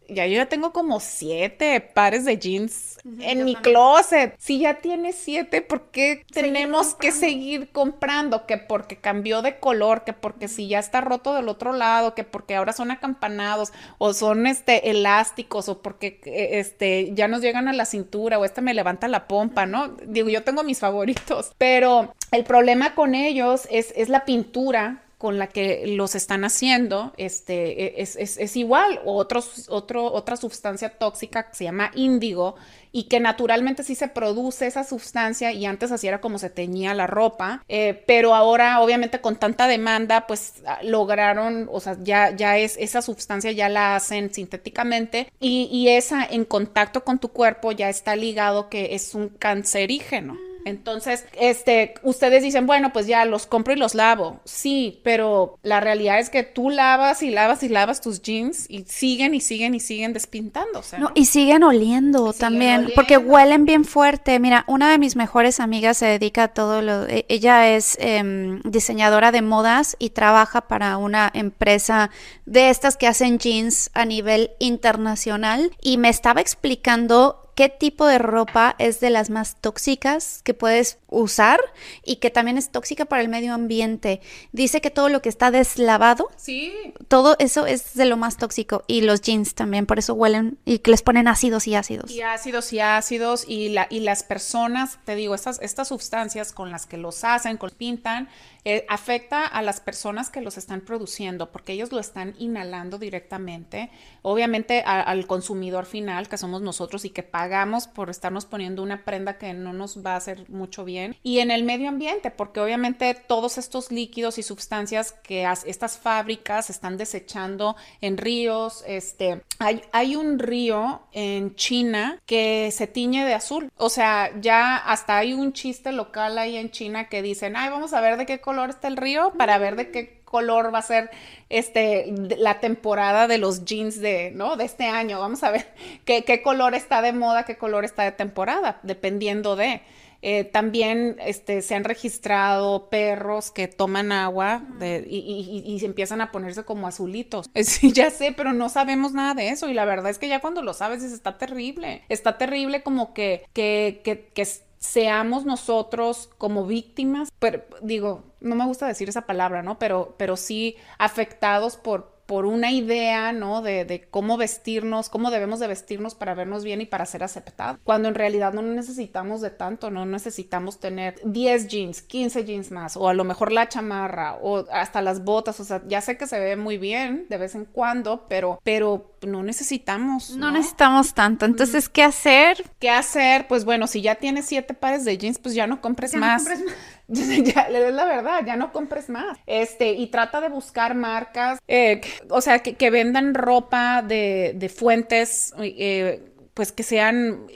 ya 0.09 0.27
yo 0.27 0.37
ya 0.37 0.47
tengo 0.47 0.73
como 0.73 1.01
siete 1.01 1.81
pares 1.81 2.25
de 2.25 2.39
jeans 2.39 2.99
en 3.21 3.45
mi 3.45 3.55
closet. 3.55 4.35
Si 4.39 4.61
ya 4.61 4.75
tienes 4.75 5.17
siete, 5.17 5.61
¿por 5.61 5.91
qué 5.91 6.25
tenemos 6.33 6.95
que 6.95 7.13
seguir 7.13 7.71
comprando? 7.71 8.47
Que 8.47 8.59
porque 8.59 8.97
cambió 8.97 9.43
de 9.43 9.59
color, 9.59 10.05
que 10.05 10.13
porque 10.13 10.49
si 10.49 10.69
ya 10.69 10.79
está 10.79 11.01
roto 11.01 11.35
del 11.35 11.49
otro 11.49 11.73
lado, 11.73 12.15
que 12.15 12.25
porque 12.25 12.57
ahora 12.57 12.73
son 12.73 12.91
acampanados 12.91 13.73
o 13.99 14.15
son 14.15 14.47
este 14.47 14.91
elásticos 14.91 15.69
o 15.69 15.83
porque 15.83 16.21
eh, 16.25 16.59
este 16.59 17.13
ya 17.15 17.29
nos 17.29 17.43
llegan 17.43 17.69
a 17.69 17.73
la 17.73 17.85
cintura 17.85 18.39
o 18.39 18.45
este 18.45 18.63
me 18.63 18.75
levanta 18.75 19.09
la 19.09 19.29
pompa, 19.29 19.67
¿no? 19.67 19.89
Digo, 20.07 20.29
yo 20.29 20.43
tengo 20.45 20.63
mis 20.63 20.79
favoritos, 20.81 21.53
pero 21.59 22.15
el 22.33 22.45
problema 22.45 22.95
con 22.95 23.15
ellos 23.15 23.69
es, 23.71 23.93
es 23.97 24.09
la 24.09 24.25
pintura 24.25 25.04
con 25.25 25.39
la 25.39 25.47
que 25.47 25.87
los 25.87 26.15
están 26.17 26.45
haciendo 26.45 27.15
este, 27.17 27.99
e, 27.99 28.03
es, 28.03 28.57
igual, 28.57 29.01
otros, 29.07 29.71
otro, 29.71 30.13
otra 30.13 30.37
sustancia 30.37 30.91
tóxica 30.91 31.49
que 31.49 31.57
se 31.57 31.65
llama 31.65 31.91
índigo 31.95 32.57
y 32.93 33.05
que 33.05 33.21
naturalmente 33.21 33.85
sí 33.85 33.95
se 33.95 34.09
produce 34.09 34.67
esa 34.67 34.85
sustancia 34.85 35.51
y 35.51 35.65
antes 35.65 35.93
así 35.93 36.09
era 36.09 36.21
como 36.21 36.39
se 36.39 36.51
teñía 36.51 36.93
la 36.93 37.07
ropa, 37.07 37.65
eh, 37.71 38.05
pero 38.07 38.35
ahora 38.35 38.83
obviamente 38.83 39.23
con 39.23 39.37
tanta 39.37 39.67
demanda 39.67 40.27
pues 40.27 40.63
ah, 40.67 40.81
lograron, 40.83 41.71
o 41.73 41.81
sea, 41.81 41.97
ya, 42.03 42.37
ya 42.37 42.59
es 42.59 42.77
esa 42.77 43.01
sustancia 43.01 43.51
ya 43.53 43.71
la 43.71 43.97
hacen 43.97 44.31
sintéticamente 44.35 45.33
y 45.41 45.89
esa 45.89 46.23
en 46.23 46.45
contacto 46.45 47.03
con 47.03 47.19
tu 47.19 47.29
cuerpo 47.29 47.73
ya 47.73 47.89
está 47.89 48.15
ligado 48.15 48.69
que 48.69 48.95
es 48.95 49.15
un 49.15 49.31
cancerígeno. 49.31 50.37
Entonces, 50.65 51.25
este, 51.39 51.95
ustedes 52.03 52.43
dicen, 52.43 52.67
bueno, 52.67 52.93
pues 52.93 53.07
ya 53.07 53.25
los 53.25 53.47
compro 53.47 53.73
y 53.73 53.77
los 53.77 53.95
lavo. 53.95 54.41
Sí, 54.45 55.01
pero 55.03 55.59
la 55.63 55.81
realidad 55.81 56.19
es 56.19 56.31
que 56.31 56.43
tú 56.43 56.71
lavas 56.71 57.23
y 57.23 57.31
lavas 57.31 57.63
y 57.63 57.69
lavas 57.69 58.01
tus 58.01 58.23
jeans 58.23 58.67
y 58.69 58.85
siguen 58.85 59.35
y 59.35 59.41
siguen 59.41 59.75
y 59.75 59.81
siguen 59.81 60.13
despintándose. 60.13 60.99
¿no? 60.99 61.11
y 61.15 61.27
siguen 61.27 61.63
oliendo 61.63 62.33
también, 62.33 62.91
porque 62.95 63.19
huelen 63.19 63.65
bien 63.65 63.85
fuerte. 63.85 64.39
Mira, 64.41 64.65
una 64.67 64.91
de 64.91 64.99
mis 64.99 65.17
mejores 65.17 65.61
amigas 65.61 65.99
se 65.99 66.07
dedica 66.07 66.45
a 66.45 66.49
todo 66.49 66.83
lo. 66.83 67.07
E, 67.07 67.27
ella 67.29 67.75
es 67.75 67.97
em, 68.01 68.61
diseñadora 68.63 69.33
de 69.33 69.43
modas 69.43 69.97
y 69.99 70.11
trabaja 70.11 70.63
para 70.63 70.97
una 70.97 71.31
empresa 71.35 72.11
de 72.47 72.71
estas 72.71 72.97
que 72.97 73.07
hacen 73.07 73.39
jeans 73.39 73.91
a 73.95 74.05
nivel 74.05 74.53
internacional 74.59 75.73
y 75.81 75.99
me 75.99 76.09
estaba 76.09 76.41
explicando 76.41 77.44
qué 77.55 77.69
tipo 77.69 78.07
de 78.07 78.19
ropa 78.19 78.75
es 78.79 79.01
de 79.01 79.11
las 79.11 79.31
más 79.31 79.57
tóxicas 79.61 80.41
que 80.43 80.55
puedes 80.55 80.99
usar 81.09 81.61
y 82.05 82.17
que 82.17 82.31
también 82.31 82.59
es 82.59 82.71
tóxica 82.71 83.05
para 83.05 83.23
el 83.23 83.29
medio 83.29 83.55
ambiente. 83.55 84.21
Dice 84.53 84.81
que 84.81 84.91
todo 84.91 85.09
lo 85.09 85.23
que 85.23 85.29
está 85.29 85.51
deslavado, 85.51 86.31
sí. 86.37 86.73
todo 87.09 87.37
eso 87.39 87.67
es 87.67 87.95
de 87.95 88.05
lo 88.05 88.17
más 88.17 88.37
tóxico 88.37 88.85
y 88.87 89.03
los 89.03 89.21
jeans 89.21 89.55
también, 89.55 89.87
por 89.87 89.99
eso 89.99 90.15
huelen 90.15 90.59
y 90.65 90.79
que 90.79 90.91
les 90.91 91.03
ponen 91.03 91.29
ácidos 91.29 91.67
y 91.67 91.75
ácidos. 91.75 92.11
Y 92.11 92.23
ácidos 92.23 92.73
y 92.73 92.81
ácidos 92.81 93.45
y, 93.47 93.71
la, 93.71 93.87
y 93.91 94.01
las 94.01 94.23
personas, 94.23 94.99
te 95.05 95.15
digo, 95.15 95.35
estas, 95.35 95.61
estas 95.63 95.89
sustancias 95.89 96.53
con 96.53 96.71
las 96.71 96.87
que 96.87 96.97
los 96.97 97.25
hacen, 97.25 97.57
con 97.57 97.71
pintan, 97.71 98.29
eh, 98.67 98.87
afecta 98.89 99.45
a 99.47 99.61
las 99.61 99.81
personas 99.81 100.31
que 100.31 100.41
los 100.41 100.57
están 100.57 100.81
produciendo 100.81 101.53
porque 101.53 101.75
ellos 101.75 101.93
lo 101.93 102.01
están 102.01 102.35
inhalando 102.39 102.97
directamente, 102.97 103.91
obviamente 104.23 104.81
al 104.87 105.27
consumidor 105.27 105.85
final 105.85 106.31
que 106.31 106.39
somos 106.39 106.63
nosotros 106.63 107.05
y 107.05 107.11
que 107.11 107.23
pagamos 107.23 107.87
por 107.87 108.09
estarnos 108.09 108.47
poniendo 108.47 108.83
una 108.83 109.05
prenda 109.05 109.37
que 109.37 109.53
no 109.53 109.75
nos 109.75 110.05
va 110.05 110.15
a 110.15 110.17
hacer 110.17 110.49
mucho 110.49 110.87
bien. 110.87 111.15
Y 111.23 111.41
en 111.41 111.51
el 111.51 111.63
medio 111.63 111.91
ambiente 111.91 112.31
porque 112.31 112.61
obviamente 112.61 113.13
todos 113.15 113.59
estos 113.59 113.93
líquidos 113.93 114.39
y 114.39 114.43
sustancias 114.43 115.13
que 115.13 115.47
estas 115.67 115.99
fábricas 115.99 116.71
están 116.71 116.97
desechando 116.97 117.77
en 118.01 118.17
ríos, 118.17 118.83
este, 118.87 119.43
hay, 119.59 119.83
hay 119.93 120.17
un 120.17 120.39
río 120.39 121.03
en 121.13 121.55
China 121.55 122.19
que 122.25 122.71
se 122.73 122.87
tiñe 122.87 123.27
de 123.27 123.35
azul, 123.35 123.71
o 123.77 123.91
sea, 123.91 124.31
ya 124.41 124.77
hasta 124.77 125.19
hay 125.19 125.35
un 125.35 125.53
chiste 125.53 125.93
local 125.93 126.39
ahí 126.39 126.57
en 126.57 126.71
China 126.71 127.11
que 127.11 127.21
dicen, 127.21 127.57
ay, 127.57 127.69
vamos 127.69 127.93
a 127.93 128.01
ver 128.01 128.17
de 128.17 128.25
qué 128.25 128.41
color 128.41 128.54
color 128.55 128.71
está 128.71 128.89
el 128.89 128.97
río 128.97 129.33
para 129.37 129.59
ver 129.59 129.75
de 129.75 129.91
qué 129.91 130.21
color 130.25 130.73
va 130.73 130.79
a 130.79 130.83
ser 130.83 131.11
este 131.49 132.13
la 132.39 132.61
temporada 132.61 133.27
de 133.27 133.39
los 133.39 133.65
jeans 133.65 134.01
de, 134.01 134.31
¿no? 134.33 134.57
de 134.57 134.65
este 134.65 134.85
año. 134.87 135.19
Vamos 135.19 135.43
a 135.43 135.51
ver 135.51 135.67
qué, 136.05 136.23
qué 136.25 136.41
color 136.43 136.75
está 136.75 137.03
de 137.03 137.13
moda, 137.13 137.45
qué 137.45 137.57
color 137.57 137.85
está 137.85 138.05
de 138.05 138.13
temporada, 138.13 138.79
dependiendo 138.83 139.57
de. 139.57 139.83
Eh, 140.27 140.45
también 140.45 141.17
este, 141.21 141.61
se 141.61 141.75
han 141.75 141.85
registrado 141.85 142.89
perros 142.89 143.51
que 143.51 143.69
toman 143.69 144.11
agua 144.11 144.63
y, 144.81 145.67
y, 145.67 145.85
empiezan 145.85 146.23
a 146.23 146.33
ponerse 146.33 146.65
como 146.65 146.87
azulitos. 146.87 147.51
Sí, 147.63 147.93
ya 147.93 148.09
sé, 148.11 148.33
pero 148.35 148.55
no 148.55 148.71
sabemos 148.71 149.13
nada 149.13 149.35
de 149.35 149.51
eso. 149.51 149.69
Y 149.69 149.75
la 149.75 149.85
verdad 149.85 150.11
es 150.11 150.19
que 150.19 150.29
ya 150.29 150.41
cuando 150.41 150.63
lo 150.63 150.73
sabes, 150.73 151.03
está 151.03 151.37
terrible. 151.37 152.05
Está 152.09 152.39
terrible 152.39 152.83
como 152.83 153.13
que, 153.13 153.45
que, 153.53 154.01
que, 154.03 154.31
que 154.33 154.47
seamos 154.85 155.47
nosotros 155.47 156.29
como 156.37 156.67
víctimas, 156.67 157.31
pero 157.39 157.63
digo, 157.81 158.23
no 158.41 158.55
me 158.55 158.67
gusta 158.67 158.87
decir 158.87 159.09
esa 159.09 159.23
palabra, 159.23 159.63
¿no? 159.63 159.79
Pero, 159.79 160.15
pero 160.19 160.37
sí 160.37 160.77
afectados 160.99 161.77
por, 161.77 162.14
por 162.27 162.47
una 162.47 162.71
idea, 162.71 163.33
¿no? 163.33 163.63
De, 163.63 163.85
de, 163.85 164.03
cómo 164.11 164.37
vestirnos, 164.37 165.09
cómo 165.09 165.31
debemos 165.31 165.61
de 165.61 165.67
vestirnos 165.67 166.15
para 166.15 166.35
vernos 166.35 166.65
bien 166.65 166.81
y 166.81 166.87
para 166.87 167.07
ser 167.07 167.23
aceptados. 167.23 167.79
Cuando 167.85 168.09
en 168.09 168.15
realidad 168.15 168.53
no 168.53 168.63
necesitamos 168.63 169.41
de 169.41 169.51
tanto, 169.51 169.91
no 169.91 170.07
necesitamos 170.07 170.81
tener 170.81 171.21
10 171.25 171.69
jeans, 171.69 172.03
15 172.03 172.45
jeans 172.45 172.71
más, 172.71 172.97
o 172.97 173.09
a 173.09 173.15
lo 173.15 173.25
mejor 173.25 173.53
la 173.53 173.69
chamarra, 173.69 174.37
o 174.43 174.65
hasta 174.73 175.03
las 175.03 175.25
botas, 175.25 175.61
o 175.61 175.65
sea, 175.65 175.83
ya 175.87 176.01
sé 176.01 176.17
que 176.17 176.27
se 176.27 176.39
ve 176.39 176.57
muy 176.57 176.79
bien 176.79 177.27
de 177.29 177.39
vez 177.39 177.55
en 177.55 177.65
cuando, 177.65 178.27
pero, 178.29 178.61
pero 178.65 179.15
no 179.23 179.43
necesitamos. 179.43 180.31
No, 180.31 180.47
no 180.47 180.53
necesitamos 180.53 181.15
tanto. 181.15 181.45
Entonces, 181.45 181.89
¿qué 181.89 182.03
hacer? 182.03 182.65
¿Qué 182.79 182.91
hacer? 182.91 183.47
Pues 183.49 183.65
bueno, 183.65 183.87
si 183.87 184.03
ya 184.03 184.17
tienes 184.17 184.47
siete 184.47 184.75
pares 184.75 185.05
de 185.05 185.19
jeans, 185.19 185.39
pues 185.39 185.55
ya 185.55 185.67
no 185.67 185.81
compres 185.81 186.13
ya 186.13 186.19
más. 186.19 186.45
No 186.45 186.51
compres 186.51 186.67
más. 186.67 186.94
ya, 187.09 187.63
es 187.63 187.95
la 187.95 188.05
verdad, 188.05 188.45
ya 188.47 188.57
no 188.57 188.73
compres 188.73 189.09
más. 189.09 189.39
Este, 189.47 189.93
y 189.93 190.07
trata 190.09 190.41
de 190.41 190.49
buscar 190.49 190.95
marcas, 190.95 191.59
eh, 191.69 192.01
o 192.31 192.41
sea, 192.41 192.61
que, 192.61 192.91
vendan 192.91 193.35
ropa 193.35 194.03
de, 194.03 194.53
de 194.55 194.69
fuentes, 194.69 195.53
eh, 195.59 196.23
pues 196.55 196.71
que 196.71 196.85
sean, 196.85 197.47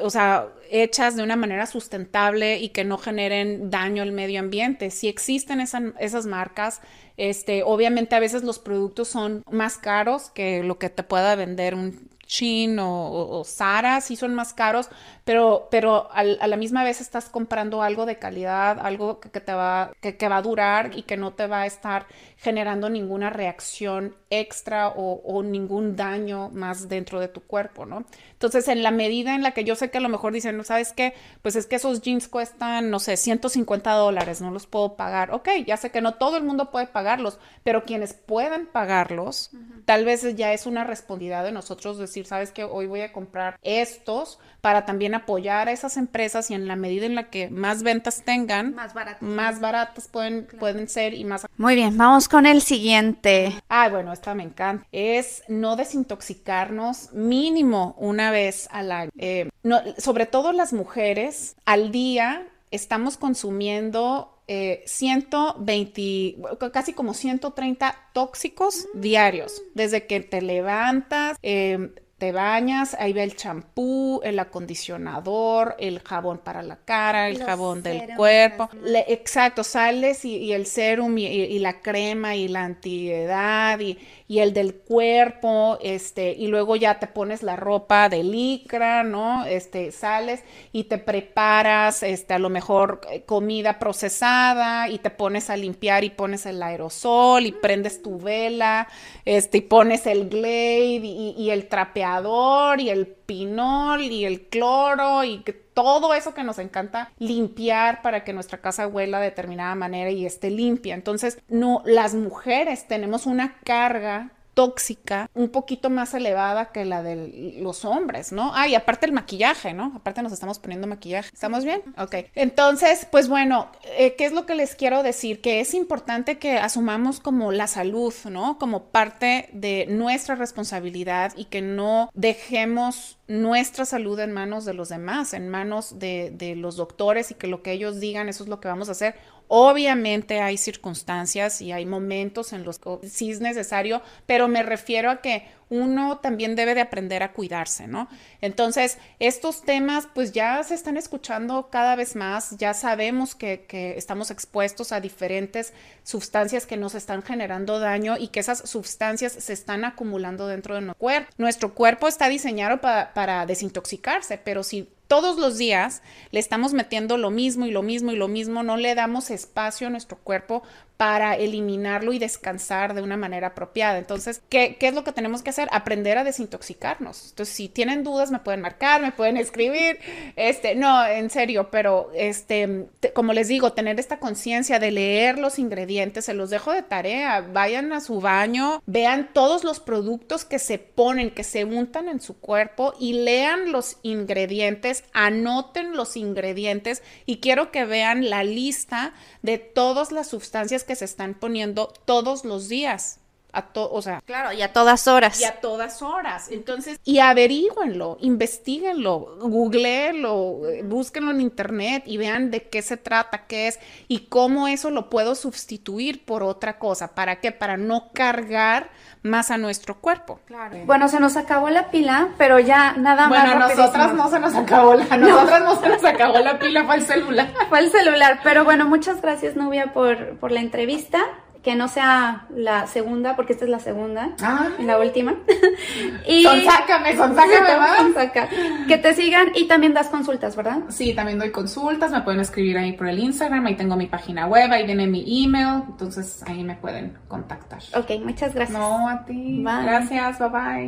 o 0.00 0.10
sea, 0.10 0.48
hechas 0.70 1.16
de 1.16 1.22
una 1.24 1.34
manera 1.34 1.66
sustentable 1.66 2.58
y 2.58 2.68
que 2.68 2.84
no 2.84 2.96
generen 2.96 3.70
daño 3.70 4.02
al 4.02 4.12
medio 4.12 4.38
ambiente. 4.38 4.90
Si 4.90 5.08
existen 5.08 5.60
esas 5.60 6.26
marcas, 6.26 6.80
este, 7.16 7.64
obviamente 7.64 8.14
a 8.14 8.20
veces 8.20 8.44
los 8.44 8.60
productos 8.60 9.08
son 9.08 9.42
más 9.50 9.78
caros 9.78 10.30
que 10.30 10.62
lo 10.62 10.78
que 10.78 10.90
te 10.90 11.02
pueda 11.02 11.34
vender 11.34 11.74
un 11.74 12.08
Chin 12.28 12.76
o, 12.78 13.42
Sara, 13.44 14.02
sí 14.02 14.14
son 14.14 14.34
más 14.34 14.52
caros, 14.52 14.90
pero, 15.28 15.68
pero 15.70 16.08
a, 16.10 16.24
la 16.24 16.56
misma 16.56 16.84
vez 16.84 17.02
estás 17.02 17.28
comprando 17.28 17.82
algo 17.82 18.06
de 18.06 18.18
calidad, 18.18 18.78
algo 18.80 19.20
que, 19.20 19.28
te 19.40 19.52
va, 19.52 19.92
que, 20.00 20.16
va 20.26 20.38
a 20.38 20.42
durar 20.42 20.92
y 20.96 21.02
que 21.02 21.18
no 21.18 21.34
te 21.34 21.46
va 21.46 21.60
a 21.60 21.66
estar 21.66 22.06
generando 22.38 22.88
ninguna 22.88 23.28
reacción 23.28 24.16
extra 24.30 24.88
o, 24.88 25.42
ningún 25.42 25.96
daño 25.96 26.48
más 26.48 26.88
dentro 26.88 27.20
de 27.20 27.28
tu 27.28 27.42
cuerpo, 27.42 27.84
¿no? 27.84 28.06
Entonces, 28.32 28.68
en 28.68 28.82
la 28.82 28.90
medida 28.90 29.34
en 29.34 29.42
la 29.42 29.50
que 29.50 29.64
yo 29.64 29.74
sé 29.74 29.90
que 29.90 29.98
a 29.98 30.00
lo 30.00 30.08
mejor 30.08 30.32
dicen, 30.32 30.56
¿no 30.56 30.64
sabes 30.64 30.92
qué? 30.92 31.12
Pues 31.42 31.56
es 31.56 31.66
que 31.66 31.76
esos 31.76 32.00
jeans 32.00 32.28
cuestan, 32.28 32.88
no 32.88 32.98
sé, 32.98 33.18
150 33.18 33.92
dólares, 33.92 34.40
no 34.40 34.50
los 34.50 34.66
puedo 34.66 34.94
pagar. 34.96 35.32
Ok, 35.32 35.48
ya 35.66 35.76
sé 35.76 35.90
que 35.90 36.00
no 36.00 36.14
todo 36.14 36.38
el 36.38 36.44
mundo 36.44 36.70
puede 36.70 36.86
pagarlos, 36.86 37.38
pero 37.64 37.84
quienes 37.84 38.14
pueden 38.14 38.66
pagarlos, 38.66 39.50
tal 39.84 40.06
vez 40.06 40.36
ya 40.36 40.54
es 40.54 40.64
una 40.64 40.84
responsabilidad 40.84 41.44
de 41.44 41.52
nosotros 41.52 41.98
decir, 41.98 42.26
¿sabes 42.26 42.52
qué? 42.52 42.64
Hoy 42.64 42.86
voy 42.86 43.00
a 43.00 43.12
comprar 43.12 43.58
estos 43.62 44.38
para 44.60 44.84
también 44.86 45.14
apoyar 45.18 45.68
a 45.68 45.72
esas 45.72 45.96
empresas 45.96 46.50
y 46.50 46.54
en 46.54 46.66
la 46.66 46.76
medida 46.76 47.06
en 47.06 47.14
la 47.14 47.30
que 47.30 47.50
más 47.50 47.82
ventas 47.82 48.22
tengan, 48.24 48.74
más 48.74 48.94
baratas, 48.94 49.22
más 49.22 49.60
baratas 49.60 50.08
pueden, 50.08 50.46
pueden 50.58 50.88
ser 50.88 51.14
y 51.14 51.24
más... 51.24 51.46
Muy 51.56 51.74
bien, 51.74 51.96
vamos 51.96 52.28
con 52.28 52.46
el 52.46 52.62
siguiente. 52.62 53.54
Ah, 53.68 53.88
bueno, 53.88 54.12
esta 54.12 54.34
me 54.34 54.42
encanta. 54.42 54.86
Es 54.92 55.42
no 55.48 55.76
desintoxicarnos 55.76 57.12
mínimo 57.12 57.94
una 57.98 58.30
vez 58.30 58.68
al 58.70 58.92
año. 58.92 59.10
Eh, 59.18 59.48
no, 59.62 59.80
sobre 59.98 60.26
todo 60.26 60.52
las 60.52 60.72
mujeres, 60.72 61.56
al 61.64 61.92
día 61.92 62.46
estamos 62.70 63.16
consumiendo 63.16 64.38
120, 64.48 66.00
eh, 66.02 66.36
casi 66.72 66.94
como 66.94 67.12
130 67.12 67.94
tóxicos 68.14 68.86
diarios, 68.94 69.62
desde 69.74 70.06
que 70.06 70.20
te 70.20 70.40
levantas, 70.40 71.36
eh, 71.42 71.92
te 72.18 72.32
bañas, 72.32 72.96
ahí 72.98 73.12
va 73.12 73.22
el 73.22 73.36
champú, 73.36 74.20
el 74.24 74.40
acondicionador, 74.40 75.76
el 75.78 76.00
jabón 76.00 76.38
para 76.38 76.62
la 76.62 76.76
cara, 76.76 77.28
el 77.28 77.42
jabón 77.42 77.84
del 77.84 78.16
cuerpo. 78.16 78.68
exacto, 79.06 79.62
sales 79.62 80.24
y, 80.24 80.52
el 80.52 80.66
serum 80.66 81.16
y, 81.16 81.58
la 81.60 81.80
crema 81.80 82.34
y 82.34 82.48
la 82.48 82.64
antiedad 82.64 83.78
y, 83.78 83.98
y, 84.28 84.40
el 84.40 84.52
del 84.52 84.74
cuerpo, 84.74 85.78
este, 85.82 86.32
y 86.32 86.46
luego 86.48 86.76
ya 86.76 86.98
te 86.98 87.06
pones 87.06 87.42
la 87.42 87.56
ropa 87.56 88.08
de 88.08 88.22
licra, 88.22 89.02
¿no? 89.02 89.44
Este, 89.46 89.90
sales 89.90 90.44
y 90.72 90.84
te 90.84 90.98
preparas, 90.98 92.02
este, 92.02 92.34
a 92.34 92.38
lo 92.38 92.50
mejor 92.50 93.00
eh, 93.10 93.22
comida 93.22 93.78
procesada 93.78 94.88
y 94.88 94.98
te 94.98 95.10
pones 95.10 95.50
a 95.50 95.56
limpiar 95.56 96.04
y 96.04 96.10
pones 96.10 96.46
el 96.46 96.62
aerosol 96.62 97.46
y 97.46 97.52
prendes 97.52 98.02
tu 98.02 98.18
vela, 98.18 98.88
este, 99.24 99.58
y 99.58 99.62
pones 99.62 100.06
el 100.06 100.28
glade 100.28 101.00
y 101.02 101.50
el 101.50 101.68
trapeador 101.68 102.80
y 102.80 102.90
el 102.90 103.06
pinol 103.06 104.02
y 104.02 104.24
el 104.24 104.48
cloro 104.48 105.24
y 105.24 105.42
todo 105.82 106.12
eso 106.12 106.34
que 106.34 106.42
nos 106.42 106.58
encanta 106.58 107.12
limpiar 107.20 108.02
para 108.02 108.24
que 108.24 108.32
nuestra 108.32 108.58
casa 108.58 108.88
huela 108.88 109.20
de 109.20 109.26
determinada 109.26 109.76
manera 109.76 110.10
y 110.10 110.26
esté 110.26 110.50
limpia. 110.50 110.96
Entonces, 110.96 111.38
no, 111.46 111.82
las 111.84 112.14
mujeres 112.14 112.88
tenemos 112.88 113.26
una 113.26 113.54
carga 113.64 114.32
tóxica 114.58 115.30
un 115.34 115.50
poquito 115.50 115.88
más 115.88 116.14
elevada 116.14 116.72
que 116.72 116.84
la 116.84 117.04
de 117.04 117.54
los 117.60 117.84
hombres, 117.84 118.32
¿no? 118.32 118.50
Ah, 118.56 118.66
y 118.66 118.74
aparte 118.74 119.06
el 119.06 119.12
maquillaje, 119.12 119.72
¿no? 119.72 119.92
Aparte 119.94 120.20
nos 120.20 120.32
estamos 120.32 120.58
poniendo 120.58 120.88
maquillaje. 120.88 121.30
¿Estamos 121.32 121.64
bien? 121.64 121.80
Ok. 121.96 122.16
Entonces, 122.34 123.06
pues 123.08 123.28
bueno, 123.28 123.70
eh, 123.96 124.16
¿qué 124.16 124.24
es 124.24 124.32
lo 124.32 124.46
que 124.46 124.56
les 124.56 124.74
quiero 124.74 125.04
decir? 125.04 125.40
Que 125.40 125.60
es 125.60 125.74
importante 125.74 126.38
que 126.38 126.58
asumamos 126.58 127.20
como 127.20 127.52
la 127.52 127.68
salud, 127.68 128.12
¿no? 128.28 128.58
Como 128.58 128.86
parte 128.86 129.48
de 129.52 129.86
nuestra 129.88 130.34
responsabilidad 130.34 131.34
y 131.36 131.44
que 131.44 131.62
no 131.62 132.10
dejemos 132.14 133.16
nuestra 133.28 133.84
salud 133.84 134.18
en 134.18 134.32
manos 134.32 134.64
de 134.64 134.74
los 134.74 134.88
demás, 134.88 135.34
en 135.34 135.50
manos 135.50 136.00
de, 136.00 136.32
de 136.34 136.56
los 136.56 136.74
doctores 136.74 137.30
y 137.30 137.34
que 137.34 137.46
lo 137.46 137.62
que 137.62 137.70
ellos 137.70 138.00
digan, 138.00 138.28
eso 138.28 138.42
es 138.42 138.48
lo 138.48 138.58
que 138.58 138.66
vamos 138.66 138.88
a 138.88 138.92
hacer 138.92 139.14
Obviamente 139.48 140.40
hay 140.40 140.58
circunstancias 140.58 141.60
y 141.62 141.72
hay 141.72 141.86
momentos 141.86 142.52
en 142.52 142.64
los 142.64 142.78
que 142.78 142.98
sí 143.08 143.30
es 143.30 143.40
necesario, 143.40 144.02
pero 144.26 144.46
me 144.46 144.62
refiero 144.62 145.10
a 145.10 145.22
que 145.22 145.48
uno 145.70 146.18
también 146.18 146.54
debe 146.54 146.74
de 146.74 146.80
aprender 146.80 147.22
a 147.22 147.32
cuidarse, 147.32 147.86
¿no? 147.86 148.08
Entonces, 148.40 148.98
estos 149.18 149.62
temas 149.62 150.08
pues 150.14 150.32
ya 150.32 150.62
se 150.64 150.74
están 150.74 150.96
escuchando 150.96 151.68
cada 151.70 151.96
vez 151.96 152.16
más, 152.16 152.56
ya 152.56 152.74
sabemos 152.74 153.34
que, 153.34 153.66
que 153.66 153.96
estamos 153.98 154.30
expuestos 154.30 154.92
a 154.92 155.00
diferentes 155.00 155.72
sustancias 156.04 156.66
que 156.66 156.76
nos 156.76 156.94
están 156.94 157.22
generando 157.22 157.78
daño 157.80 158.16
y 158.18 158.28
que 158.28 158.40
esas 158.40 158.68
sustancias 158.68 159.32
se 159.32 159.52
están 159.52 159.84
acumulando 159.84 160.46
dentro 160.46 160.74
de 160.74 160.82
nuestro 160.82 160.98
cuerpo. 160.98 161.32
Nuestro 161.38 161.74
cuerpo 161.74 162.08
está 162.08 162.28
diseñado 162.28 162.80
para, 162.80 163.12
para 163.12 163.46
desintoxicarse, 163.46 164.38
pero 164.38 164.62
si 164.62 164.88
todos 165.08 165.38
los 165.38 165.58
días 165.58 166.02
le 166.30 166.38
estamos 166.38 166.74
metiendo 166.74 167.16
lo 167.16 167.30
mismo 167.30 167.66
y 167.66 167.70
lo 167.70 167.82
mismo 167.82 168.12
y 168.12 168.16
lo 168.16 168.28
mismo, 168.28 168.62
no 168.62 168.76
le 168.76 168.94
damos 168.94 169.30
espacio 169.30 169.86
a 169.86 169.90
nuestro 169.90 170.18
cuerpo 170.18 170.62
para 170.98 171.36
eliminarlo 171.36 172.12
y 172.12 172.18
descansar 172.18 172.92
de 172.92 173.02
una 173.02 173.16
manera 173.16 173.46
apropiada. 173.46 173.98
Entonces, 173.98 174.42
¿qué, 174.48 174.76
¿qué, 174.80 174.88
es 174.88 174.94
lo 174.94 175.04
que 175.04 175.12
tenemos 175.12 175.42
que 175.42 175.50
hacer? 175.50 175.68
Aprender 175.70 176.18
a 176.18 176.24
desintoxicarnos. 176.24 177.30
Entonces, 177.30 177.54
si 177.54 177.68
tienen 177.68 178.02
dudas, 178.02 178.32
me 178.32 178.40
pueden 178.40 178.60
marcar, 178.60 179.00
me 179.00 179.12
pueden 179.12 179.36
escribir. 179.36 180.00
Este, 180.34 180.74
no, 180.74 181.06
en 181.06 181.30
serio, 181.30 181.68
pero 181.70 182.10
este, 182.16 182.88
como 183.14 183.32
les 183.32 183.46
digo, 183.46 183.74
tener 183.74 184.00
esta 184.00 184.18
conciencia 184.18 184.80
de 184.80 184.90
leer 184.90 185.38
los 185.38 185.60
ingredientes, 185.60 186.24
se 186.24 186.34
los 186.34 186.50
dejo 186.50 186.72
de 186.72 186.82
tarea. 186.82 187.42
Vayan 187.42 187.92
a 187.92 188.00
su 188.00 188.20
baño, 188.20 188.82
vean 188.84 189.30
todos 189.32 189.62
los 189.62 189.78
productos 189.78 190.44
que 190.44 190.58
se 190.58 190.78
ponen, 190.78 191.30
que 191.30 191.44
se 191.44 191.64
untan 191.64 192.08
en 192.08 192.20
su 192.20 192.40
cuerpo 192.40 192.94
y 192.98 193.12
lean 193.12 193.70
los 193.70 193.98
ingredientes, 194.02 195.04
anoten 195.12 195.96
los 195.96 196.16
ingredientes 196.16 197.04
y 197.24 197.36
quiero 197.36 197.70
que 197.70 197.84
vean 197.84 198.30
la 198.30 198.42
lista 198.42 199.14
de 199.42 199.58
todas 199.58 200.10
las 200.10 200.26
sustancias 200.26 200.87
que 200.88 200.96
se 200.96 201.04
están 201.04 201.34
poniendo 201.34 201.92
todos 202.04 202.44
los 202.44 202.68
días. 202.68 203.20
A 203.50 203.62
to 203.62 203.90
o 203.90 204.02
sea, 204.02 204.20
claro, 204.26 204.52
y 204.52 204.60
a 204.60 204.72
todas 204.74 205.08
horas. 205.08 205.40
Y 205.40 205.44
a 205.44 205.60
todas 205.60 206.02
horas. 206.02 206.50
Entonces, 206.50 207.00
y 207.04 207.20
averíguenlo, 207.20 208.18
investiguenlo, 208.20 209.38
googleenlo, 209.40 210.60
búsquenlo 210.84 211.30
en 211.30 211.40
internet 211.40 212.02
y 212.06 212.18
vean 212.18 212.50
de 212.50 212.68
qué 212.68 212.82
se 212.82 212.98
trata, 212.98 213.46
qué 213.46 213.68
es 213.68 213.80
y 214.06 214.26
cómo 214.26 214.68
eso 214.68 214.90
lo 214.90 215.08
puedo 215.08 215.34
sustituir 215.34 216.26
por 216.26 216.42
otra 216.42 216.78
cosa. 216.78 217.14
¿Para 217.14 217.40
qué? 217.40 217.50
Para 217.50 217.78
no 217.78 218.10
cargar 218.12 218.90
más 219.22 219.50
a 219.50 219.58
nuestro 219.58 219.96
cuerpo. 219.96 220.40
Claro. 220.44 220.76
Bueno, 220.84 221.08
se 221.08 221.18
nos 221.18 221.36
acabó 221.36 221.70
la 221.70 221.90
pila, 221.90 222.34
pero 222.36 222.58
ya 222.58 222.94
nada 222.94 223.28
más. 223.28 223.44
Bueno, 223.44 223.66
nosotras 223.66 224.14
no 224.14 224.30
se 224.30 224.40
nos 224.40 224.54
acabó 224.54 224.94
la, 224.94 225.16
nosotras 225.16 225.62
no. 225.62 225.80
se 225.80 225.88
nos 225.88 226.04
acabó 226.04 226.38
la 226.38 226.58
pila, 226.58 226.84
fue 226.84 226.96
el 226.96 227.02
celular. 227.02 227.52
Fue 227.68 227.78
el 227.78 227.90
celular, 227.90 228.40
pero 228.44 228.64
bueno, 228.64 228.86
muchas 228.86 229.20
gracias, 229.20 229.56
Nubia, 229.56 229.92
por, 229.92 230.38
por 230.38 230.52
la 230.52 230.60
entrevista 230.60 231.20
que 231.62 231.74
no 231.74 231.88
sea 231.88 232.46
la 232.54 232.86
segunda, 232.86 233.36
porque 233.36 233.52
esta 233.52 233.64
es 233.64 233.70
la 233.70 233.80
segunda, 233.80 234.30
ah. 234.42 234.68
la 234.80 234.98
última. 234.98 235.34
y 236.26 236.42
sonsácame, 236.44 237.16
sonsácame 237.16 237.76
más. 237.76 237.98
Que 238.88 238.98
te 238.98 239.14
sigan 239.14 239.48
y 239.54 239.66
también 239.66 239.94
das 239.94 240.08
consultas, 240.08 240.56
¿verdad? 240.56 240.80
Sí, 240.88 241.14
también 241.14 241.38
doy 241.38 241.50
consultas, 241.50 242.10
me 242.10 242.22
pueden 242.22 242.40
escribir 242.40 242.78
ahí 242.78 242.92
por 242.92 243.08
el 243.08 243.18
Instagram, 243.18 243.66
ahí 243.66 243.76
tengo 243.76 243.96
mi 243.96 244.06
página 244.06 244.46
web, 244.46 244.70
ahí 244.72 244.86
viene 244.86 245.06
mi 245.06 245.44
email, 245.44 245.82
entonces 245.88 246.42
ahí 246.46 246.62
me 246.62 246.76
pueden 246.76 247.18
contactar. 247.28 247.80
Ok, 247.94 248.10
muchas 248.24 248.54
gracias. 248.54 248.78
No, 248.78 249.08
a 249.08 249.24
ti. 249.24 249.62
Gracias, 249.62 250.38
bye 250.38 250.48
bye. 250.48 250.86